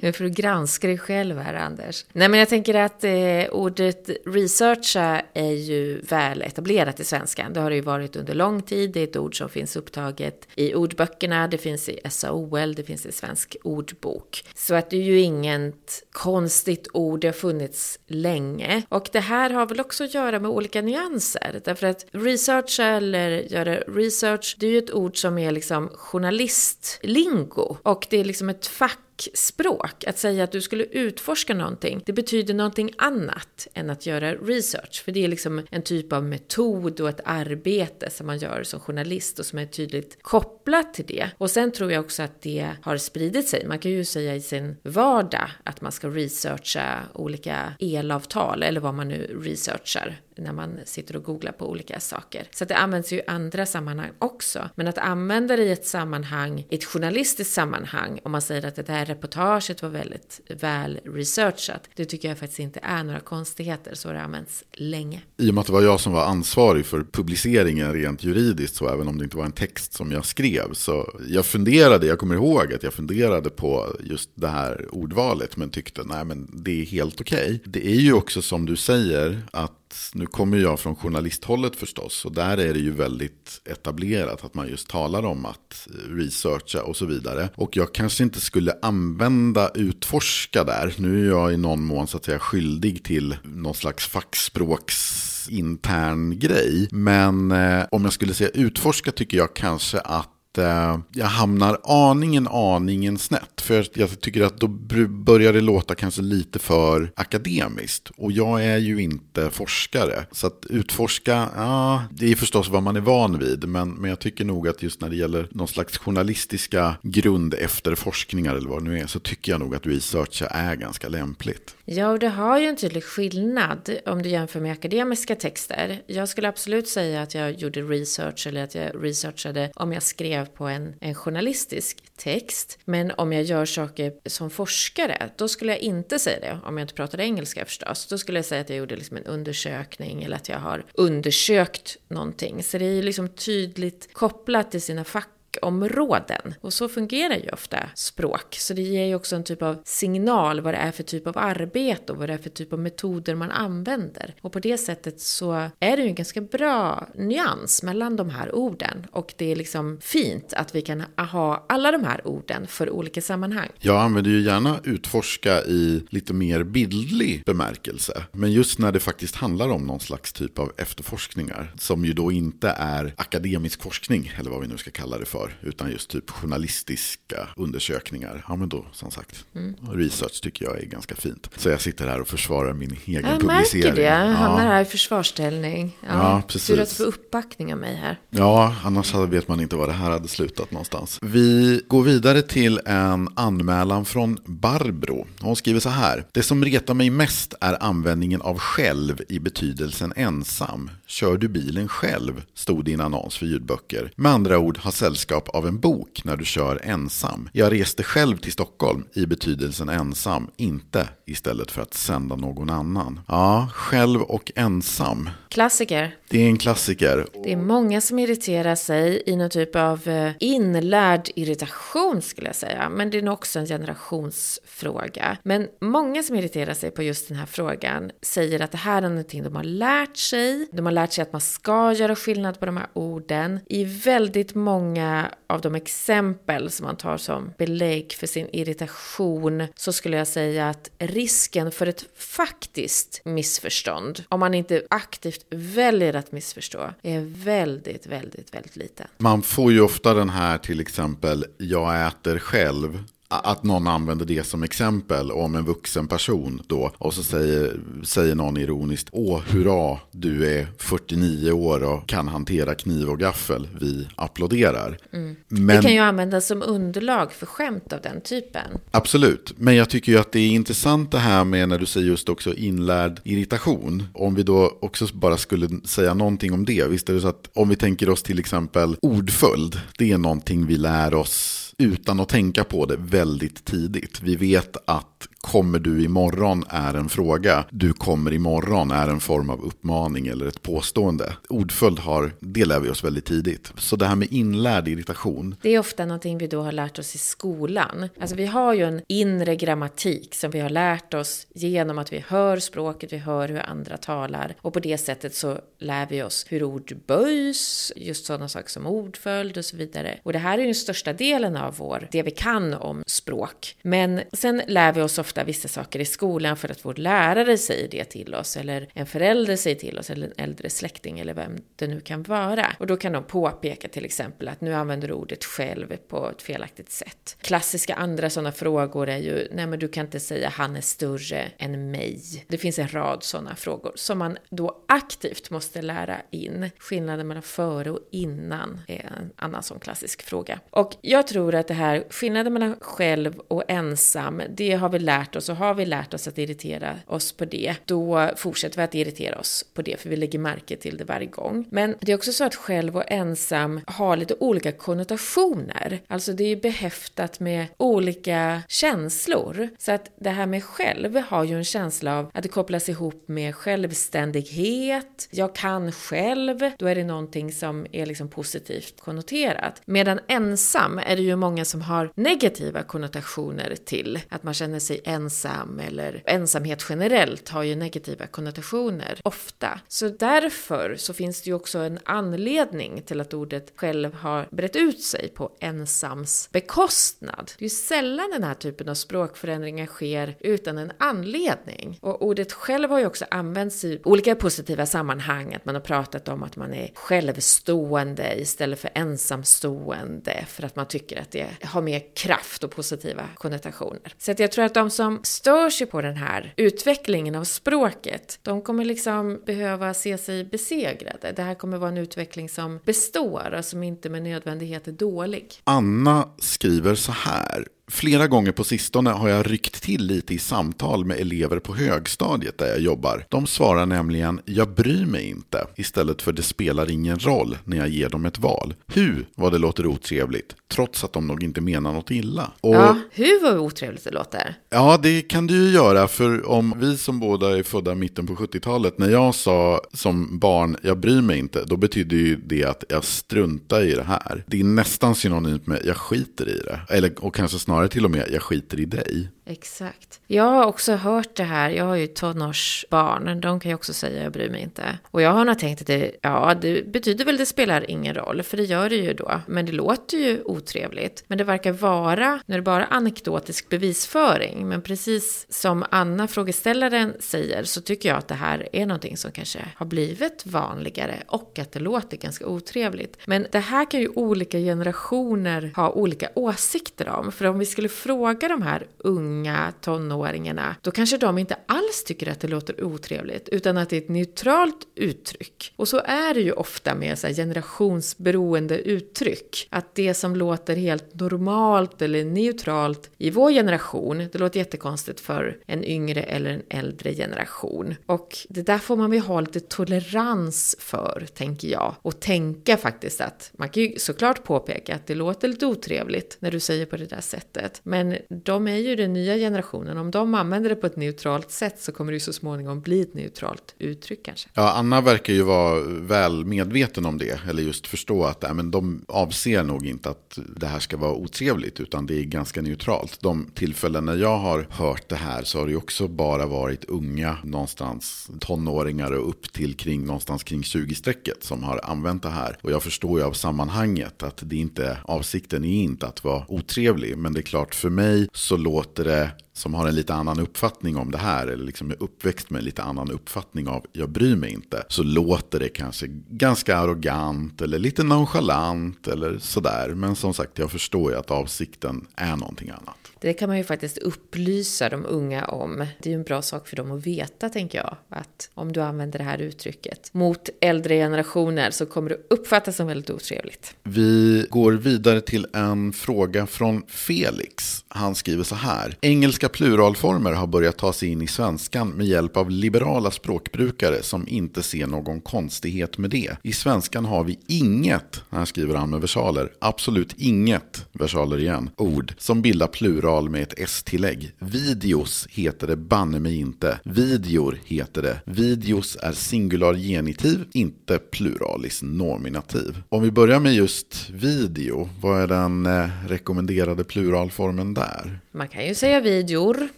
För 0.12 0.24
att 0.24 0.32
granska 0.32 0.86
dig 0.86 0.98
själv 0.98 1.38
här, 1.38 1.54
Anders. 1.54 2.04
Nej, 2.12 2.28
men 2.28 2.40
jag 2.40 2.48
tänker 2.48 2.74
att 2.74 3.04
eh, 3.04 3.12
ordet 3.50 4.10
researcha 4.26 5.22
är 5.34 5.52
ju 5.52 6.00
väl 6.00 6.42
etablerat 6.42 7.00
i 7.00 7.04
svenskan. 7.04 7.52
Det 7.52 7.60
har 7.60 7.70
det 7.70 7.76
ju 7.76 7.82
varit 7.84 8.16
under 8.16 8.34
lång 8.34 8.62
tid. 8.62 8.92
Det 8.92 9.00
är 9.00 9.04
ett 9.04 9.16
ord 9.16 9.38
som 9.38 9.48
finns 9.48 9.76
upptaget 9.76 10.48
i 10.54 10.74
ordböckerna, 10.74 11.48
det 11.48 11.58
finns 11.58 11.88
i 11.88 12.00
SAOL, 12.10 12.74
det 12.74 12.82
finns 12.82 13.06
i 13.06 13.12
Svensk 13.12 13.56
ordbok. 13.62 14.44
Så 14.54 14.74
att 14.74 14.90
det 14.90 14.96
är 14.96 15.02
ju 15.02 15.20
inget 15.20 16.02
konstigt 16.12 16.88
ord, 16.92 17.20
det 17.20 17.28
har 17.28 17.32
funnits 17.32 17.98
länge. 18.06 18.82
Och 18.88 19.08
det 19.12 19.20
här 19.20 19.50
har 19.50 19.66
väl 19.66 19.80
också 19.80 20.04
att 20.04 20.14
göra 20.14 20.40
med 20.40 20.50
olika 20.50 20.82
nyanser. 20.82 21.60
Därför 21.64 21.86
att 21.86 22.06
researcha 22.10 22.84
eller 22.84 23.30
göra 23.30 23.74
research, 23.76 24.56
det 24.58 24.66
är 24.66 24.70
ju 24.70 24.78
ett 24.78 24.94
ord 24.94 25.16
som 25.16 25.38
är 25.38 25.52
liksom 25.52 25.88
journalistlingo. 25.88 27.76
Och 27.82 28.06
det 28.10 28.16
är 28.16 28.24
liksom 28.24 28.48
ett 28.48 28.66
fack 28.66 28.98
fackspråk. 29.14 30.04
Att 30.06 30.18
säga 30.18 30.44
att 30.44 30.52
du 30.52 30.60
skulle 30.60 30.84
utforska 30.84 31.54
någonting, 31.54 32.02
det 32.06 32.12
betyder 32.12 32.54
någonting 32.54 32.90
annat 32.98 33.68
än 33.74 33.90
att 33.90 34.06
göra 34.06 34.34
research. 34.34 35.02
För 35.04 35.12
det 35.12 35.24
är 35.24 35.28
liksom 35.28 35.62
en 35.70 35.82
typ 35.82 36.12
av 36.12 36.24
metod 36.24 37.00
och 37.00 37.08
ett 37.08 37.20
arbete 37.24 38.10
som 38.10 38.26
man 38.26 38.38
gör 38.38 38.62
som 38.62 38.80
journalist 38.80 39.38
och 39.38 39.46
som 39.46 39.58
är 39.58 39.66
tydligt 39.66 40.18
kopplat 40.22 40.94
till 40.94 41.06
det. 41.06 41.30
Och 41.38 41.50
sen 41.50 41.72
tror 41.72 41.92
jag 41.92 42.04
också 42.04 42.22
att 42.22 42.42
det 42.42 42.70
har 42.82 42.96
spridit 42.96 43.48
sig. 43.48 43.66
Man 43.66 43.78
kan 43.78 43.90
ju 43.90 44.04
säga 44.04 44.34
i 44.34 44.40
sin 44.40 44.76
vardag 44.82 45.50
att 45.64 45.80
man 45.80 45.92
ska 45.92 46.08
researcha 46.08 47.00
olika 47.14 47.74
elavtal 47.78 48.62
eller 48.62 48.80
vad 48.80 48.94
man 48.94 49.08
nu 49.08 49.40
researchar 49.42 50.20
när 50.36 50.52
man 50.52 50.80
sitter 50.84 51.16
och 51.16 51.24
googlar 51.24 51.52
på 51.52 51.70
olika 51.70 52.00
saker. 52.00 52.48
Så 52.50 52.64
det 52.64 52.76
används 52.76 53.12
ju 53.12 53.16
i 53.16 53.22
andra 53.26 53.66
sammanhang 53.66 54.10
också. 54.18 54.70
Men 54.74 54.88
att 54.88 54.98
använda 54.98 55.56
det 55.56 55.62
i 55.62 55.72
ett 55.72 55.86
sammanhang, 55.86 56.66
ett 56.70 56.84
journalistiskt 56.84 57.54
sammanhang, 57.54 58.20
om 58.24 58.32
man 58.32 58.42
säger 58.42 58.66
att 58.66 58.86
det 58.86 58.88
här 58.88 59.03
reportaget 59.04 59.82
var 59.82 59.88
väldigt 59.88 60.40
väl 60.48 61.00
researchat, 61.04 61.88
det 61.94 62.04
tycker 62.04 62.28
jag 62.28 62.38
faktiskt 62.38 62.60
inte 62.60 62.80
är 62.82 63.04
några 63.04 63.20
konstigheter. 63.20 63.94
Så 63.94 64.08
har 64.08 64.14
det 64.14 64.22
använts 64.22 64.64
länge. 64.72 65.22
I 65.36 65.50
och 65.50 65.54
med 65.54 65.60
att 65.60 65.66
det 65.66 65.72
var 65.72 65.82
jag 65.82 66.00
som 66.00 66.12
var 66.12 66.24
ansvarig 66.24 66.86
för 66.86 67.04
publiceringen 67.12 67.92
rent 67.92 68.24
juridiskt, 68.24 68.76
så 68.76 68.88
även 68.88 69.08
om 69.08 69.18
det 69.18 69.24
inte 69.24 69.36
var 69.36 69.44
en 69.44 69.52
text 69.52 69.92
som 69.92 70.12
jag 70.12 70.26
skrev, 70.26 70.72
så 70.72 71.20
jag 71.28 71.46
funderade, 71.46 72.06
jag 72.06 72.18
kommer 72.18 72.34
ihåg 72.34 72.72
att 72.72 72.82
jag 72.82 72.92
funderade 72.92 73.50
på 73.50 73.96
just 74.00 74.30
det 74.34 74.48
här 74.48 74.86
ordvalet, 74.90 75.56
men 75.56 75.70
tyckte 75.70 76.02
nej 76.04 76.24
men 76.24 76.50
det 76.52 76.82
är 76.82 76.84
helt 76.84 77.20
okej. 77.20 77.44
Okay. 77.44 77.58
Det 77.64 77.86
är 77.86 78.00
ju 78.00 78.12
också 78.12 78.42
som 78.42 78.66
du 78.66 78.76
säger 78.76 79.42
att 79.50 79.83
nu 80.14 80.26
kommer 80.26 80.58
jag 80.58 80.80
från 80.80 80.96
journalisthållet 80.96 81.76
förstås 81.76 82.24
och 82.24 82.32
där 82.32 82.58
är 82.58 82.74
det 82.74 82.80
ju 82.80 82.90
väldigt 82.90 83.60
etablerat 83.64 84.44
att 84.44 84.54
man 84.54 84.68
just 84.68 84.88
talar 84.88 85.24
om 85.24 85.46
att 85.46 85.88
researcha 86.08 86.82
och 86.82 86.96
så 86.96 87.06
vidare. 87.06 87.48
Och 87.54 87.76
jag 87.76 87.94
kanske 87.94 88.24
inte 88.24 88.40
skulle 88.40 88.74
använda 88.82 89.70
utforska 89.74 90.64
där. 90.64 90.94
Nu 90.96 91.24
är 91.26 91.30
jag 91.30 91.52
i 91.52 91.56
någon 91.56 91.84
mån 91.84 92.06
så 92.06 92.16
att 92.16 92.24
säga 92.24 92.38
skyldig 92.38 93.04
till 93.04 93.36
någon 93.42 93.74
slags 93.74 94.06
fackspråks 94.06 95.48
intern 95.50 96.38
grej. 96.38 96.88
Men 96.90 97.50
eh, 97.50 97.84
om 97.90 98.04
jag 98.04 98.12
skulle 98.12 98.34
säga 98.34 98.50
utforska 98.50 99.12
tycker 99.12 99.36
jag 99.36 99.56
kanske 99.56 100.00
att 100.00 100.33
att 100.33 100.33
eh, 100.58 100.98
jag 101.12 101.26
hamnar 101.26 101.78
aningen, 101.84 102.48
aningen 102.48 103.18
snett. 103.18 103.60
För 103.60 103.86
jag 103.94 104.20
tycker 104.20 104.42
att 104.42 104.60
då 104.60 104.66
börjar 105.08 105.52
det 105.52 105.60
låta 105.60 105.94
kanske 105.94 106.22
lite 106.22 106.58
för 106.58 107.12
akademiskt. 107.16 108.10
Och 108.16 108.32
jag 108.32 108.64
är 108.64 108.78
ju 108.78 109.02
inte 109.02 109.50
forskare. 109.50 110.26
Så 110.32 110.46
att 110.46 110.66
utforska, 110.70 111.48
ja, 111.56 112.02
det 112.10 112.32
är 112.32 112.36
förstås 112.36 112.68
vad 112.68 112.82
man 112.82 112.96
är 112.96 113.00
van 113.00 113.38
vid. 113.38 113.68
Men, 113.68 113.90
men 113.90 114.10
jag 114.10 114.18
tycker 114.18 114.44
nog 114.44 114.68
att 114.68 114.82
just 114.82 115.00
när 115.00 115.10
det 115.10 115.16
gäller 115.16 115.48
någon 115.50 115.68
slags 115.68 115.98
journalistiska 115.98 116.94
grund 117.02 117.54
efter 117.54 117.94
forskningar 117.94 118.54
eller 118.54 118.68
vad 118.68 118.84
det 118.84 118.90
nu 118.90 118.98
är. 118.98 119.06
Så 119.06 119.18
tycker 119.18 119.52
jag 119.52 119.60
nog 119.60 119.74
att 119.74 119.86
researcha 119.86 120.46
är 120.46 120.76
ganska 120.76 121.08
lämpligt. 121.08 121.76
Ja, 121.84 122.08
och 122.08 122.18
det 122.18 122.28
har 122.28 122.58
ju 122.58 122.66
en 122.66 122.76
tydlig 122.76 123.04
skillnad 123.04 123.90
om 124.06 124.22
du 124.22 124.28
jämför 124.28 124.60
med 124.60 124.72
akademiska 124.72 125.36
texter. 125.36 126.02
Jag 126.06 126.28
skulle 126.28 126.48
absolut 126.48 126.88
säga 126.88 127.22
att 127.22 127.34
jag 127.34 127.52
gjorde 127.52 127.82
research 127.82 128.46
eller 128.46 128.64
att 128.64 128.74
jag 128.74 129.04
researchade 129.04 129.70
om 129.74 129.92
jag 129.92 130.02
skrev 130.02 130.43
på 130.44 130.64
en, 130.64 130.94
en 131.00 131.14
journalistisk 131.14 132.16
text. 132.16 132.78
Men 132.84 133.10
om 133.10 133.32
jag 133.32 133.42
gör 133.42 133.64
saker 133.64 134.12
som 134.26 134.50
forskare, 134.50 135.30
då 135.36 135.48
skulle 135.48 135.72
jag 135.72 135.80
inte 135.80 136.18
säga 136.18 136.40
det. 136.40 136.58
Om 136.64 136.78
jag 136.78 136.84
inte 136.84 136.94
pratade 136.94 137.22
engelska 137.22 137.64
förstås. 137.64 138.06
Då 138.06 138.18
skulle 138.18 138.38
jag 138.38 138.44
säga 138.44 138.60
att 138.60 138.68
jag 138.68 138.78
gjorde 138.78 138.96
liksom 138.96 139.16
en 139.16 139.24
undersökning 139.24 140.22
eller 140.22 140.36
att 140.36 140.48
jag 140.48 140.58
har 140.58 140.84
undersökt 140.94 141.96
någonting. 142.08 142.62
Så 142.62 142.78
det 142.78 142.84
är 142.84 142.92
ju 142.92 143.02
liksom 143.02 143.28
tydligt 143.28 144.08
kopplat 144.12 144.70
till 144.70 144.82
sina 144.82 145.04
fack 145.04 145.28
språkområden. 145.54 146.54
Och 146.60 146.72
så 146.72 146.88
fungerar 146.88 147.36
ju 147.36 147.48
ofta 147.52 147.78
språk. 147.94 148.56
Så 148.58 148.74
det 148.74 148.82
ger 148.82 149.04
ju 149.04 149.14
också 149.14 149.36
en 149.36 149.44
typ 149.44 149.62
av 149.62 149.76
signal 149.84 150.60
vad 150.60 150.74
det 150.74 150.78
är 150.78 150.92
för 150.92 151.02
typ 151.02 151.26
av 151.26 151.38
arbete 151.38 152.12
och 152.12 152.18
vad 152.18 152.28
det 152.28 152.32
är 152.32 152.38
för 152.38 152.50
typ 152.50 152.72
av 152.72 152.78
metoder 152.78 153.34
man 153.34 153.50
använder. 153.50 154.34
Och 154.40 154.52
på 154.52 154.60
det 154.60 154.78
sättet 154.78 155.20
så 155.20 155.52
är 155.80 155.96
det 155.96 156.02
ju 156.02 156.08
en 156.08 156.14
ganska 156.14 156.40
bra 156.40 157.08
nyans 157.14 157.82
mellan 157.82 158.16
de 158.16 158.30
här 158.30 158.54
orden. 158.54 159.06
Och 159.12 159.34
det 159.36 159.52
är 159.52 159.56
liksom 159.56 159.98
fint 160.00 160.52
att 160.56 160.74
vi 160.74 160.82
kan 160.82 161.04
ha 161.16 161.66
alla 161.68 161.92
de 161.92 162.04
här 162.04 162.26
orden 162.26 162.66
för 162.66 162.90
olika 162.90 163.20
sammanhang. 163.20 163.68
Jag 163.80 164.00
använder 164.00 164.30
ju 164.30 164.40
gärna 164.40 164.80
utforska 164.84 165.62
i 165.62 166.06
lite 166.10 166.32
mer 166.32 166.62
bildlig 166.62 167.42
bemärkelse. 167.46 168.22
Men 168.32 168.52
just 168.52 168.78
när 168.78 168.92
det 168.92 169.00
faktiskt 169.00 169.34
handlar 169.34 169.68
om 169.68 169.86
någon 169.86 170.00
slags 170.00 170.32
typ 170.32 170.58
av 170.58 170.72
efterforskningar 170.76 171.72
som 171.78 172.04
ju 172.04 172.12
då 172.12 172.32
inte 172.32 172.68
är 172.68 173.14
akademisk 173.16 173.82
forskning 173.82 174.32
eller 174.38 174.50
vad 174.50 174.60
vi 174.60 174.68
nu 174.68 174.76
ska 174.78 174.90
kalla 174.90 175.18
det 175.18 175.24
för 175.24 175.43
för, 175.44 175.68
utan 175.68 175.90
just 175.90 176.10
typ 176.10 176.30
journalistiska 176.30 177.48
undersökningar. 177.56 178.44
Ja, 178.48 178.56
men 178.56 178.68
då 178.68 178.84
som 178.92 179.10
sagt, 179.10 179.44
mm. 179.54 179.74
research 179.92 180.40
tycker 180.42 180.64
jag 180.64 180.78
är 180.82 180.86
ganska 180.86 181.14
fint. 181.14 181.50
Så 181.56 181.68
jag 181.68 181.80
sitter 181.80 182.06
här 182.06 182.20
och 182.20 182.28
försvarar 182.28 182.72
min 182.72 182.96
egen 183.04 183.24
jag 183.30 183.40
publicering. 183.40 183.82
Jag 183.82 183.90
märker 183.90 184.02
det, 184.02 184.02
ja. 184.02 184.60
är 184.60 184.66
här 184.66 184.82
i 184.82 184.84
försvarsställning. 184.84 185.96
Ja, 186.00 186.08
ja 186.08 186.42
precis. 186.48 186.66
Tur 186.66 186.80
att 186.80 186.92
få 186.92 187.02
uppbackning 187.02 187.72
av 187.72 187.78
mig 187.78 187.96
här. 187.96 188.20
Ja, 188.30 188.74
annars 188.84 189.14
vet 189.14 189.48
man 189.48 189.60
inte 189.60 189.76
var 189.76 189.86
det 189.86 189.92
här 189.92 190.10
hade 190.10 190.28
slutat 190.28 190.70
någonstans. 190.70 191.18
Vi 191.22 191.82
går 191.88 192.02
vidare 192.02 192.42
till 192.42 192.80
en 192.86 193.28
anmälan 193.34 194.04
från 194.04 194.38
Barbro. 194.44 195.26
Hon 195.40 195.56
skriver 195.56 195.80
så 195.80 195.88
här. 195.88 196.26
Det 196.32 196.42
som 196.42 196.64
retar 196.64 196.94
mig 196.94 197.10
mest 197.10 197.54
är 197.60 197.82
användningen 197.82 198.42
av 198.42 198.58
själv 198.58 199.20
i 199.28 199.38
betydelsen 199.38 200.12
ensam. 200.16 200.90
Kör 201.06 201.36
du 201.36 201.48
bilen 201.48 201.88
själv? 201.88 202.42
Stod 202.54 202.84
det 202.84 202.90
i 202.90 202.94
en 202.94 203.00
annons 203.00 203.36
för 203.36 203.46
ljudböcker. 203.46 204.10
Med 204.16 204.32
andra 204.32 204.58
ord 204.58 204.78
har 204.78 204.90
sällskap 204.90 205.33
sällskap 205.34 205.48
av 205.48 205.66
en 205.66 205.80
bok 205.80 206.24
när 206.24 206.36
du 206.36 206.44
kör 206.44 206.80
ensam. 206.82 207.48
Jag 207.52 207.72
reste 207.72 208.02
själv 208.02 208.36
till 208.36 208.52
Stockholm 208.52 209.04
i 209.14 209.26
betydelsen 209.26 209.88
ensam, 209.88 210.50
inte 210.56 211.08
istället 211.26 211.70
för 211.70 211.82
att 211.82 211.94
sända 211.94 212.36
någon 212.36 212.70
annan. 212.70 213.20
Ja, 213.28 213.68
själv 213.72 214.22
och 214.22 214.52
ensam. 214.56 215.30
Klassiker. 215.48 216.14
Det 216.34 216.42
är 216.42 216.48
en 216.48 216.58
klassiker. 216.58 217.26
Det 217.44 217.52
är 217.52 217.56
många 217.56 218.00
som 218.00 218.18
irriterar 218.18 218.74
sig 218.74 219.22
i 219.26 219.36
någon 219.36 219.50
typ 219.50 219.76
av 219.76 220.08
eh, 220.08 220.32
inlärd 220.40 221.30
irritation 221.34 222.22
skulle 222.22 222.46
jag 222.46 222.56
säga. 222.56 222.88
Men 222.88 223.10
det 223.10 223.18
är 223.18 223.22
nog 223.22 223.34
också 223.34 223.58
en 223.58 223.66
generationsfråga. 223.66 225.36
Men 225.42 225.68
många 225.80 226.22
som 226.22 226.36
irriterar 226.36 226.74
sig 226.74 226.90
på 226.90 227.02
just 227.02 227.28
den 227.28 227.36
här 227.36 227.46
frågan 227.46 228.10
säger 228.22 228.60
att 228.60 228.70
det 228.70 228.78
här 228.78 229.02
är 229.02 229.08
någonting 229.08 229.42
de 229.42 229.56
har 229.56 229.64
lärt 229.64 230.16
sig. 230.16 230.68
De 230.72 230.86
har 230.86 230.92
lärt 230.92 231.12
sig 231.12 231.22
att 231.22 231.32
man 231.32 231.40
ska 231.40 231.92
göra 231.92 232.16
skillnad 232.16 232.60
på 232.60 232.66
de 232.66 232.76
här 232.76 232.88
orden. 232.92 233.60
I 233.66 233.84
väldigt 233.84 234.54
många 234.54 235.30
av 235.46 235.60
de 235.60 235.74
exempel 235.74 236.70
som 236.70 236.86
man 236.86 236.96
tar 236.96 237.16
som 237.16 237.50
belägg 237.58 238.12
för 238.12 238.26
sin 238.26 238.48
irritation 238.52 239.66
så 239.74 239.92
skulle 239.92 240.16
jag 240.16 240.26
säga 240.26 240.68
att 240.68 240.90
risken 240.98 241.70
för 241.70 241.86
ett 241.86 242.04
faktiskt 242.16 243.20
missförstånd, 243.24 244.24
om 244.28 244.40
man 244.40 244.54
inte 244.54 244.82
aktivt 244.90 245.46
väljer 245.50 246.16
att 246.16 246.23
missförstå, 246.32 246.90
är 247.02 247.20
väldigt, 247.44 248.06
väldigt, 248.06 248.54
väldigt 248.54 248.76
liten. 248.76 249.06
Man 249.18 249.42
får 249.42 249.72
ju 249.72 249.80
ofta 249.80 250.14
den 250.14 250.30
här 250.30 250.58
till 250.58 250.80
exempel, 250.80 251.44
jag 251.58 252.06
äter 252.06 252.38
själv 252.38 253.04
att 253.28 253.62
någon 253.62 253.86
använder 253.86 254.24
det 254.24 254.46
som 254.46 254.62
exempel 254.62 255.30
om 255.30 255.54
en 255.54 255.64
vuxen 255.64 256.06
person 256.08 256.62
då. 256.66 256.90
Och 256.98 257.14
så 257.14 257.22
säger, 257.22 257.76
säger 258.02 258.34
någon 258.34 258.56
ironiskt, 258.56 259.08
åh 259.12 259.40
hurra, 259.40 259.98
du 260.10 260.58
är 260.58 260.66
49 260.78 261.52
år 261.52 261.82
och 261.82 262.08
kan 262.08 262.28
hantera 262.28 262.74
kniv 262.74 263.10
och 263.10 263.18
gaffel, 263.18 263.68
vi 263.80 264.08
applåderar. 264.16 264.98
Mm. 265.12 265.36
Men, 265.48 265.76
det 265.76 265.82
kan 265.82 265.92
ju 265.92 265.98
användas 265.98 266.46
som 266.46 266.62
underlag 266.62 267.32
för 267.32 267.46
skämt 267.46 267.92
av 267.92 268.00
den 268.02 268.20
typen. 268.20 268.78
Absolut, 268.90 269.52
men 269.56 269.76
jag 269.76 269.90
tycker 269.90 270.12
ju 270.12 270.18
att 270.18 270.32
det 270.32 270.40
är 270.40 270.50
intressant 270.50 271.12
det 271.12 271.18
här 271.18 271.44
med 271.44 271.68
när 271.68 271.78
du 271.78 271.86
säger 271.86 272.06
just 272.06 272.28
också 272.28 272.54
inlärd 272.54 273.20
irritation. 273.24 274.02
Om 274.14 274.34
vi 274.34 274.42
då 274.42 274.78
också 274.80 275.06
bara 275.14 275.36
skulle 275.36 275.68
säga 275.84 276.14
någonting 276.14 276.52
om 276.52 276.64
det, 276.64 276.90
visst 276.90 277.08
är 277.08 277.14
det 277.14 277.20
så 277.20 277.28
att 277.28 277.50
om 277.54 277.68
vi 277.68 277.76
tänker 277.76 278.10
oss 278.10 278.22
till 278.22 278.38
exempel 278.38 278.96
ordföljd, 279.02 279.80
det 279.98 280.12
är 280.12 280.18
någonting 280.18 280.66
vi 280.66 280.76
lär 280.76 281.14
oss 281.14 281.63
utan 281.78 282.20
att 282.20 282.28
tänka 282.28 282.64
på 282.64 282.86
det 282.86 282.96
väldigt 282.96 283.64
tidigt. 283.64 284.22
Vi 284.22 284.36
vet 284.36 284.76
att 284.84 285.28
kommer 285.44 285.78
du 285.78 286.04
imorgon 286.04 286.64
är 286.68 286.94
en 286.94 287.08
fråga. 287.08 287.64
Du 287.70 287.92
kommer 287.92 288.32
imorgon 288.32 288.90
är 288.90 289.08
en 289.08 289.20
form 289.20 289.50
av 289.50 289.64
uppmaning 289.64 290.26
eller 290.26 290.46
ett 290.46 290.62
påstående. 290.62 291.36
Ordföljd 291.48 291.98
har, 291.98 292.30
det 292.40 292.64
lär 292.64 292.80
vi 292.80 292.90
oss 292.90 293.04
väldigt 293.04 293.24
tidigt. 293.24 293.72
Så 293.76 293.96
det 293.96 294.06
här 294.06 294.16
med 294.16 294.32
inlärd 294.32 294.88
irritation. 294.88 295.56
Det 295.62 295.74
är 295.74 295.78
ofta 295.78 296.06
någonting 296.06 296.38
vi 296.38 296.46
då 296.46 296.62
har 296.62 296.72
lärt 296.72 296.98
oss 296.98 297.14
i 297.14 297.18
skolan. 297.18 298.08
Alltså 298.20 298.36
vi 298.36 298.46
har 298.46 298.74
ju 298.74 298.84
en 298.84 299.02
inre 299.08 299.56
grammatik 299.56 300.34
som 300.34 300.50
vi 300.50 300.60
har 300.60 300.70
lärt 300.70 301.14
oss 301.14 301.46
genom 301.54 301.98
att 301.98 302.12
vi 302.12 302.24
hör 302.28 302.58
språket, 302.58 303.12
vi 303.12 303.18
hör 303.18 303.48
hur 303.48 303.60
andra 303.60 303.96
talar. 303.96 304.54
Och 304.60 304.72
på 304.72 304.80
det 304.80 304.98
sättet 304.98 305.34
så 305.34 305.58
lär 305.78 306.06
vi 306.06 306.22
oss 306.22 306.46
hur 306.48 306.62
ord 306.62 306.96
böjs, 307.06 307.92
just 307.96 308.26
sådana 308.26 308.48
saker 308.48 308.70
som 308.70 308.86
ordföljd 308.86 309.58
och 309.58 309.64
så 309.64 309.76
vidare. 309.76 310.18
Och 310.22 310.32
det 310.32 310.38
här 310.38 310.54
är 310.54 310.58
ju 310.58 310.64
den 310.64 310.74
största 310.74 311.12
delen 311.12 311.56
av 311.56 311.76
vår, 311.76 312.08
det 312.10 312.22
vi 312.22 312.30
kan 312.30 312.74
om 312.74 313.02
språk. 313.06 313.76
Men 313.82 314.20
sen 314.32 314.62
lär 314.68 314.92
vi 314.92 315.00
oss 315.02 315.18
ofta 315.18 315.33
ofta 315.34 315.44
vissa 315.44 315.68
saker 315.68 316.00
i 316.00 316.04
skolan 316.04 316.56
för 316.56 316.70
att 316.70 316.84
vår 316.84 316.94
lärare 316.94 317.58
säger 317.58 317.88
det 317.88 318.04
till 318.04 318.34
oss 318.34 318.56
eller 318.56 318.88
en 318.94 319.06
förälder 319.06 319.56
säger 319.56 319.76
till 319.76 319.98
oss 319.98 320.10
eller 320.10 320.26
en 320.26 320.32
äldre 320.36 320.70
släkting 320.70 321.20
eller 321.20 321.34
vem 321.34 321.56
det 321.76 321.86
nu 321.86 322.00
kan 322.00 322.22
vara. 322.22 322.66
Och 322.78 322.86
då 322.86 322.96
kan 322.96 323.12
de 323.12 323.24
påpeka 323.24 323.88
till 323.88 324.04
exempel 324.04 324.48
att 324.48 324.60
nu 324.60 324.74
använder 324.74 325.08
du 325.08 325.14
ordet 325.14 325.44
själv 325.44 325.96
på 326.08 326.30
ett 326.30 326.42
felaktigt 326.42 326.90
sätt. 326.90 327.36
Klassiska 327.40 327.94
andra 327.94 328.30
sådana 328.30 328.52
frågor 328.52 329.08
är 329.08 329.18
ju, 329.18 329.48
nej 329.52 329.66
men 329.66 329.78
du 329.78 329.88
kan 329.88 330.06
inte 330.06 330.20
säga 330.20 330.48
han 330.48 330.76
är 330.76 330.80
större 330.80 331.50
än 331.58 331.90
mig. 331.90 332.20
Det 332.48 332.58
finns 332.58 332.78
en 332.78 332.88
rad 332.88 333.22
sådana 333.22 333.56
frågor 333.56 333.92
som 333.94 334.18
man 334.18 334.38
då 334.50 334.84
aktivt 334.88 335.50
måste 335.50 335.82
lära 335.82 336.16
in. 336.30 336.70
Skillnaden 336.78 337.26
mellan 337.28 337.42
före 337.42 337.90
och 337.90 338.08
innan 338.10 338.80
är 338.88 339.12
en 339.18 339.30
annan 339.36 339.62
sån 339.62 339.80
klassisk 339.80 340.22
fråga. 340.22 340.60
Och 340.70 340.96
jag 341.00 341.26
tror 341.26 341.54
att 341.54 341.68
det 341.68 341.74
här 341.74 342.04
skillnaden 342.10 342.52
mellan 342.52 342.76
själv 342.80 343.38
och 343.38 343.62
ensam, 343.68 344.42
det 344.48 344.72
har 344.72 344.88
vi 344.88 344.98
lärt 344.98 345.23
lärt 345.24 345.36
oss 345.36 345.48
och 345.48 345.56
har 345.56 345.74
vi 345.74 345.86
lärt 345.86 346.14
oss 346.14 346.28
att 346.28 346.38
irritera 346.38 346.96
oss 347.06 347.32
på 347.32 347.44
det, 347.44 347.74
då 347.84 348.30
fortsätter 348.36 348.76
vi 348.76 348.82
att 348.82 348.94
irritera 348.94 349.38
oss 349.38 349.64
på 349.74 349.82
det 349.82 350.00
för 350.00 350.08
vi 350.08 350.16
lägger 350.16 350.38
märke 350.38 350.76
till 350.76 350.96
det 350.96 351.04
varje 351.04 351.26
gång. 351.26 351.64
Men 351.70 351.94
det 352.00 352.12
är 352.12 352.16
också 352.16 352.32
så 352.32 352.44
att 352.44 352.54
själv 352.54 352.96
och 352.96 353.04
ensam 353.06 353.80
har 353.86 354.16
lite 354.16 354.34
olika 354.40 354.72
konnotationer. 354.72 356.00
Alltså 356.08 356.32
det 356.32 356.44
är 356.44 356.48
ju 356.48 356.56
behäftat 356.56 357.40
med 357.40 357.66
olika 357.76 358.62
känslor. 358.68 359.68
Så 359.78 359.92
att 359.92 360.10
det 360.20 360.30
här 360.30 360.46
med 360.46 360.64
själv 360.64 361.22
har 361.28 361.44
ju 361.44 361.56
en 361.56 361.64
känsla 361.64 362.18
av 362.18 362.30
att 362.34 362.42
det 362.42 362.48
kopplas 362.48 362.88
ihop 362.88 363.28
med 363.28 363.54
självständighet, 363.54 365.28
jag 365.30 365.54
kan 365.54 365.92
själv, 365.92 366.60
då 366.78 366.86
är 366.86 366.94
det 366.94 367.04
någonting 367.04 367.52
som 367.52 367.86
är 367.92 368.06
liksom 368.06 368.28
positivt 368.28 369.00
konnoterat. 369.00 369.82
Medan 369.84 370.20
ensam 370.28 370.98
är 370.98 371.16
det 371.16 371.22
ju 371.22 371.36
många 371.36 371.64
som 371.64 371.82
har 371.82 372.12
negativa 372.14 372.82
konnotationer 372.82 373.76
till 373.84 374.20
att 374.28 374.42
man 374.42 374.54
känner 374.54 374.78
sig 374.78 375.00
ensam 375.14 375.80
eller 375.80 376.22
ensamhet 376.26 376.86
generellt 376.88 377.48
har 377.48 377.62
ju 377.62 377.74
negativa 377.74 378.26
konnotationer 378.26 379.20
ofta. 379.22 379.80
Så 379.88 380.08
därför 380.08 380.96
så 380.96 381.14
finns 381.14 381.42
det 381.42 381.50
ju 381.50 381.54
också 381.54 381.78
en 381.78 381.98
anledning 382.04 383.02
till 383.02 383.20
att 383.20 383.34
ordet 383.34 383.72
själv 383.76 384.14
har 384.14 384.48
brett 384.50 384.76
ut 384.76 385.02
sig 385.02 385.28
på 385.34 385.50
ensams 385.60 386.48
bekostnad. 386.52 387.52
Det 387.58 387.62
är 387.62 387.66
ju 387.66 387.70
sällan 387.70 388.30
den 388.32 388.44
här 388.44 388.54
typen 388.54 388.88
av 388.88 388.94
språkförändringar 388.94 389.86
sker 389.86 390.36
utan 390.40 390.78
en 390.78 390.92
anledning. 390.98 391.98
Och 392.02 392.22
ordet 392.22 392.52
själv 392.52 392.90
har 392.90 392.98
ju 392.98 393.06
också 393.06 393.24
använts 393.30 393.84
i 393.84 394.00
olika 394.04 394.34
positiva 394.34 394.86
sammanhang, 394.86 395.54
att 395.54 395.64
man 395.64 395.74
har 395.74 395.82
pratat 395.82 396.28
om 396.28 396.42
att 396.42 396.56
man 396.56 396.74
är 396.74 396.90
självstående 396.94 398.40
istället 398.40 398.80
för 398.80 398.90
ensamstående 398.94 400.44
för 400.48 400.62
att 400.62 400.76
man 400.76 400.86
tycker 400.86 401.20
att 401.20 401.30
det 401.30 401.46
har 401.62 401.82
mer 401.82 402.02
kraft 402.14 402.64
och 402.64 402.70
positiva 402.70 403.28
konnotationer. 403.34 404.14
Så 404.18 404.30
att 404.30 404.38
jag 404.38 404.52
tror 404.52 404.64
att 404.64 404.74
de 404.74 404.90
som 404.94 405.20
stör 405.22 405.70
sig 405.70 405.86
på 405.86 406.02
den 406.02 406.16
här 406.16 406.54
utvecklingen 406.56 407.34
av 407.34 407.44
språket, 407.44 408.38
de 408.42 408.62
kommer 408.62 408.84
liksom 408.84 409.42
behöva 409.46 409.94
se 409.94 410.18
sig 410.18 410.44
besegrade. 410.44 411.32
Det 411.36 411.42
här 411.42 411.54
kommer 411.54 411.78
vara 411.78 411.90
en 411.90 411.98
utveckling 411.98 412.48
som 412.48 412.80
består 412.84 413.54
och 413.58 413.64
som 413.64 413.82
inte 413.82 414.10
med 414.10 414.22
nödvändighet 414.22 414.88
är 414.88 414.92
dålig. 414.92 415.54
Anna 415.64 416.28
skriver 416.38 416.94
så 416.94 417.12
här. 417.12 417.66
Flera 417.90 418.26
gånger 418.26 418.52
på 418.52 418.64
sistone 418.64 419.10
har 419.10 419.28
jag 419.28 419.50
ryckt 419.50 419.82
till 419.82 420.06
lite 420.06 420.34
i 420.34 420.38
samtal 420.38 421.04
med 421.04 421.20
elever 421.20 421.58
på 421.58 421.74
högstadiet 421.74 422.58
där 422.58 422.66
jag 422.66 422.80
jobbar. 422.80 423.26
De 423.28 423.46
svarar 423.46 423.86
nämligen 423.86 424.40
“jag 424.44 424.74
bryr 424.74 425.06
mig 425.06 425.28
inte” 425.28 425.66
istället 425.76 426.22
för 426.22 426.32
“det 426.32 426.42
spelar 426.42 426.90
ingen 426.90 427.18
roll” 427.18 427.58
när 427.64 427.76
jag 427.76 427.88
ger 427.88 428.08
dem 428.08 428.24
ett 428.24 428.38
val. 428.38 428.74
Hur 428.86 429.26
vad 429.34 429.52
det 429.52 429.58
låter 429.58 429.86
otrevligt, 429.86 430.56
trots 430.72 431.04
att 431.04 431.12
de 431.12 431.26
nog 431.26 431.42
inte 431.42 431.60
menar 431.60 431.92
något 431.92 432.10
illa. 432.10 432.50
Och, 432.60 432.74
ja, 432.74 432.98
hur 433.12 433.42
vad 433.42 433.58
otrevligt 433.58 434.04
det 434.04 434.10
låter. 434.10 434.54
Ja, 434.70 434.98
det 435.02 435.22
kan 435.22 435.46
du 435.46 435.54
ju 435.54 435.70
göra, 435.70 436.08
för 436.08 436.48
om 436.48 436.74
vi 436.78 436.96
som 436.96 437.20
båda 437.20 437.58
är 437.58 437.62
födda 437.62 437.94
mitten 437.94 438.26
på 438.26 438.34
70-talet, 438.34 438.98
när 438.98 439.10
jag 439.10 439.34
sa 439.34 439.80
som 439.92 440.38
barn 440.38 440.76
“jag 440.82 440.98
bryr 440.98 441.20
mig 441.20 441.38
inte”, 441.38 441.64
då 441.64 441.76
betyder 441.76 442.16
ju 442.16 442.36
det 442.36 442.64
att 442.64 442.84
jag 442.88 443.04
struntar 443.04 443.82
i 443.82 443.94
det 443.94 444.02
här. 444.02 444.44
Det 444.46 444.60
är 444.60 444.64
nästan 444.64 445.14
synonymt 445.14 445.66
med 445.66 445.80
“jag 445.84 445.96
skiter 445.96 446.48
i 446.48 446.58
det”, 446.58 446.80
eller 446.88 447.24
och 447.24 447.34
kanske 447.34 447.58
snarare 447.58 447.73
snarare 447.74 447.88
till 447.88 448.04
och 448.04 448.10
med 448.10 448.28
jag 448.30 448.42
skiter 448.42 448.80
i 448.80 448.84
dig. 448.84 449.30
Exakt. 449.46 450.20
Jag 450.26 450.44
har 450.44 450.64
också 450.64 450.92
hört 450.92 451.36
det 451.36 451.44
här, 451.44 451.70
jag 451.70 451.84
har 451.84 451.94
ju 451.94 452.06
tonårsbarn, 452.06 453.40
de 453.40 453.60
kan 453.60 453.70
ju 453.70 453.74
också 453.74 453.92
säga 453.92 454.22
jag 454.22 454.32
bryr 454.32 454.50
mig 454.50 454.62
inte. 454.62 454.98
Och 455.10 455.22
jag 455.22 455.30
har 455.30 455.44
nog 455.44 455.58
tänkt 455.58 455.80
att 455.80 455.86
det, 455.86 456.12
ja, 456.22 456.54
det 456.60 456.86
betyder 456.86 457.24
väl 457.24 457.36
det 457.36 457.46
spelar 457.46 457.90
ingen 457.90 458.14
roll, 458.14 458.42
för 458.42 458.56
det 458.56 458.62
gör 458.62 458.88
det 458.88 458.96
ju 458.96 459.14
då. 459.14 459.40
Men 459.46 459.66
det 459.66 459.72
låter 459.72 460.18
ju 460.18 460.42
otrevligt. 460.44 461.24
Men 461.26 461.38
det 461.38 461.44
verkar 461.44 461.72
vara, 461.72 462.40
nu 462.46 462.54
är 462.54 462.58
det 462.58 462.62
bara 462.62 462.84
anekdotisk 462.84 463.68
bevisföring, 463.68 464.68
men 464.68 464.82
precis 464.82 465.46
som 465.48 465.84
Anna, 465.90 466.28
frågeställaren, 466.28 467.12
säger 467.20 467.64
så 467.64 467.80
tycker 467.80 468.08
jag 468.08 468.18
att 468.18 468.28
det 468.28 468.34
här 468.34 468.68
är 468.72 468.86
någonting 468.86 469.16
som 469.16 469.32
kanske 469.32 469.58
har 469.76 469.86
blivit 469.86 470.46
vanligare 470.46 471.22
och 471.26 471.58
att 471.58 471.72
det 471.72 471.80
låter 471.80 472.16
ganska 472.16 472.46
otrevligt. 472.46 473.18
Men 473.26 473.46
det 473.52 473.58
här 473.58 473.90
kan 473.90 474.00
ju 474.00 474.08
olika 474.08 474.58
generationer 474.58 475.72
ha 475.76 475.90
olika 475.90 476.28
åsikter 476.34 477.08
om, 477.08 477.32
för 477.32 477.44
om 477.44 477.58
vi 477.58 477.66
skulle 477.66 477.88
fråga 477.88 478.48
de 478.48 478.62
här 478.62 478.86
unga 478.98 479.33
unga 479.34 479.72
tonåringarna, 479.80 480.76
då 480.82 480.90
kanske 480.90 481.16
de 481.16 481.38
inte 481.38 481.56
alls 481.66 482.04
tycker 482.04 482.30
att 482.30 482.40
det 482.40 482.48
låter 482.48 482.84
otrevligt, 482.84 483.48
utan 483.48 483.76
att 483.76 483.90
det 483.90 483.96
är 483.96 484.00
ett 484.00 484.08
neutralt 484.08 484.86
uttryck. 484.94 485.72
Och 485.76 485.88
så 485.88 485.98
är 486.04 486.34
det 486.34 486.40
ju 486.40 486.52
ofta 486.52 486.94
med 486.94 487.18
så 487.18 487.28
generationsberoende 487.28 488.78
uttryck, 488.78 489.68
att 489.70 489.94
det 489.94 490.14
som 490.14 490.36
låter 490.36 490.76
helt 490.76 491.14
normalt 491.14 492.02
eller 492.02 492.24
neutralt 492.24 493.10
i 493.18 493.30
vår 493.30 493.50
generation, 493.50 494.28
det 494.32 494.38
låter 494.38 494.58
jättekonstigt 494.58 495.20
för 495.20 495.58
en 495.66 495.84
yngre 495.84 496.22
eller 496.22 496.50
en 496.50 496.62
äldre 496.68 497.14
generation. 497.14 497.94
Och 498.06 498.36
det 498.48 498.62
där 498.62 498.78
får 498.78 498.96
man 498.96 499.10
väl 499.10 499.20
ha 499.20 499.40
lite 499.40 499.60
tolerans 499.60 500.76
för, 500.78 501.26
tänker 501.34 501.68
jag. 501.68 501.94
Och 502.02 502.20
tänka 502.20 502.76
faktiskt 502.76 503.20
att 503.20 503.50
man 503.58 503.68
kan 503.68 503.82
ju 503.82 503.98
såklart 503.98 504.44
påpeka 504.44 504.94
att 504.94 505.06
det 505.06 505.14
låter 505.14 505.48
lite 505.48 505.66
otrevligt 505.66 506.36
när 506.40 506.50
du 506.50 506.60
säger 506.60 506.86
på 506.86 506.96
det 506.96 507.06
där 507.06 507.20
sättet. 507.20 507.80
Men 507.82 508.16
de 508.28 508.68
är 508.68 508.76
ju 508.76 508.96
den 508.96 509.12
nya 509.12 509.23
nya 509.24 509.36
generationen, 509.36 509.98
om 509.98 510.10
de 510.10 510.34
använder 510.34 510.70
det 510.70 510.76
på 510.76 510.86
ett 510.86 510.96
neutralt 510.96 511.50
sätt 511.50 511.80
så 511.80 511.92
kommer 511.92 512.12
det 512.12 512.16
ju 512.16 512.20
så 512.20 512.32
småningom 512.32 512.80
bli 512.80 513.00
ett 513.00 513.14
neutralt 513.14 513.74
uttryck 513.78 514.24
kanske. 514.24 514.48
Ja, 514.54 514.72
Anna 514.72 515.00
verkar 515.00 515.32
ju 515.32 515.42
vara 515.42 515.80
väl 515.84 516.44
medveten 516.44 517.06
om 517.06 517.18
det, 517.18 517.40
eller 517.48 517.62
just 517.62 517.86
förstå 517.86 518.24
att 518.24 518.44
äh, 518.44 518.54
men 518.54 518.70
de 518.70 519.04
avser 519.08 519.62
nog 519.62 519.86
inte 519.86 520.10
att 520.10 520.38
det 520.56 520.66
här 520.66 520.78
ska 520.78 520.96
vara 520.96 521.12
otrevligt, 521.12 521.80
utan 521.80 522.06
det 522.06 522.14
är 522.14 522.22
ganska 522.22 522.62
neutralt. 522.62 523.18
De 523.20 523.50
tillfällen 523.54 524.04
när 524.04 524.16
jag 524.16 524.38
har 524.38 524.66
hört 524.70 525.08
det 525.08 525.16
här 525.16 525.42
så 525.42 525.58
har 525.58 525.66
det 525.66 525.70
ju 525.70 525.76
också 525.76 526.08
bara 526.08 526.46
varit 526.46 526.84
unga, 526.84 527.36
någonstans 527.44 528.30
tonåringar 528.40 529.12
och 529.12 529.28
upp 529.28 529.52
till 529.52 529.74
kring 529.74 530.06
någonstans 530.06 530.42
kring 530.44 530.62
20-strecket 530.62 531.44
som 531.44 531.62
har 531.62 531.80
använt 531.84 532.22
det 532.22 532.28
här. 532.28 532.58
Och 532.62 532.70
jag 532.70 532.82
förstår 532.82 533.18
ju 533.18 533.26
av 533.26 533.32
sammanhanget 533.32 534.22
att 534.22 534.42
det 534.42 534.56
inte, 534.56 534.98
avsikten 535.04 535.64
är 535.64 535.82
inte 535.82 536.06
att 536.06 536.24
vara 536.24 536.44
otrevlig, 536.48 537.18
men 537.18 537.32
det 537.32 537.40
är 537.40 537.42
klart 537.42 537.74
för 537.74 537.90
mig 537.90 538.28
så 538.32 538.56
låter 538.56 539.04
det 539.04 539.13
som 539.52 539.74
har 539.74 539.88
en 539.88 539.94
lite 539.94 540.14
annan 540.14 540.40
uppfattning 540.40 540.96
om 540.96 541.10
det 541.10 541.18
här 541.18 541.46
eller 541.46 541.64
liksom 541.64 541.90
är 541.90 542.02
uppväxt 542.02 542.50
med 542.50 542.58
en 542.58 542.64
lite 542.64 542.82
annan 542.82 543.10
uppfattning 543.10 543.68
av 543.68 543.86
jag 543.92 544.08
bryr 544.08 544.36
mig 544.36 544.52
inte 544.52 544.84
så 544.88 545.02
låter 545.02 545.60
det 545.60 545.68
kanske 545.68 546.06
ganska 546.28 546.76
arrogant 546.76 547.60
eller 547.60 547.78
lite 547.78 548.02
nonchalant 548.02 549.08
eller 549.08 549.38
sådär. 549.38 549.88
Men 549.94 550.16
som 550.16 550.34
sagt, 550.34 550.58
jag 550.58 550.70
förstår 550.70 551.12
ju 551.12 551.18
att 551.18 551.30
avsikten 551.30 552.06
är 552.16 552.36
någonting 552.36 552.70
annat. 552.70 553.03
Det 553.24 553.32
kan 553.32 553.48
man 553.48 553.58
ju 553.58 553.64
faktiskt 553.64 553.98
upplysa 553.98 554.88
de 554.88 555.06
unga 555.06 555.44
om. 555.44 555.86
Det 555.98 556.08
är 556.08 556.10
ju 556.10 556.14
en 556.14 556.22
bra 556.22 556.42
sak 556.42 556.68
för 556.68 556.76
dem 556.76 556.92
att 556.92 557.06
veta, 557.06 557.48
tänker 557.48 557.78
jag. 557.78 557.96
Att 558.08 558.50
om 558.54 558.72
du 558.72 558.80
använder 558.80 559.18
det 559.18 559.24
här 559.24 559.38
uttrycket 559.38 560.14
mot 560.14 560.48
äldre 560.60 560.94
generationer 560.94 561.70
så 561.70 561.86
kommer 561.86 562.10
det 562.10 562.18
uppfattas 562.30 562.76
som 562.76 562.86
väldigt 562.86 563.10
otrevligt. 563.10 563.74
Vi 563.82 564.46
går 564.50 564.72
vidare 564.72 565.20
till 565.20 565.46
en 565.52 565.92
fråga 565.92 566.46
från 566.46 566.82
Felix. 566.88 567.84
Han 567.88 568.14
skriver 568.14 568.44
så 568.44 568.54
här. 568.54 568.96
Engelska 569.00 569.48
pluralformer 569.48 570.32
har 570.32 570.46
börjat 570.46 570.76
ta 570.76 570.92
sig 570.92 571.08
in 571.08 571.22
i 571.22 571.26
svenskan 571.26 571.88
med 571.88 572.06
hjälp 572.06 572.36
av 572.36 572.50
liberala 572.50 573.10
språkbrukare 573.10 574.02
som 574.02 574.28
inte 574.28 574.62
ser 574.62 574.86
någon 574.86 575.20
konstighet 575.20 575.98
med 575.98 576.10
det. 576.10 576.36
I 576.42 576.52
svenskan 576.52 577.04
har 577.04 577.24
vi 577.24 577.38
inget, 577.46 578.22
här 578.30 578.44
skriver 578.44 578.74
han 578.74 578.90
med 578.90 579.00
versaler, 579.00 579.52
absolut 579.58 580.14
inget, 580.16 580.86
versaler 580.92 581.38
igen, 581.38 581.70
ord 581.76 582.14
som 582.18 582.42
bildar 582.42 582.66
plural 582.66 583.13
plural 583.14 583.30
med 583.30 583.42
ett 583.42 583.54
S-tillägg. 583.58 584.32
Videos 584.38 585.26
heter 585.30 585.66
det 585.66 585.76
banne 585.76 586.18
mig 586.18 586.36
inte. 586.36 586.80
Videor 586.84 587.58
heter 587.64 588.02
det. 588.02 588.20
Videos 588.26 588.96
är 589.02 589.12
singular 589.12 589.74
genitiv, 589.74 590.44
inte 590.52 590.98
pluralis 590.98 591.82
nominativ. 591.82 592.82
Om 592.88 593.02
vi 593.02 593.10
börjar 593.10 593.40
med 593.40 593.54
just 593.54 594.10
video, 594.10 594.88
vad 595.00 595.22
är 595.22 595.26
den 595.26 595.66
eh, 595.66 595.90
rekommenderade 596.08 596.84
pluralformen 596.84 597.74
där? 597.74 598.20
Man 598.36 598.48
kan 598.48 598.66
ju 598.66 598.74
säga 598.74 599.00
videor 599.00 599.68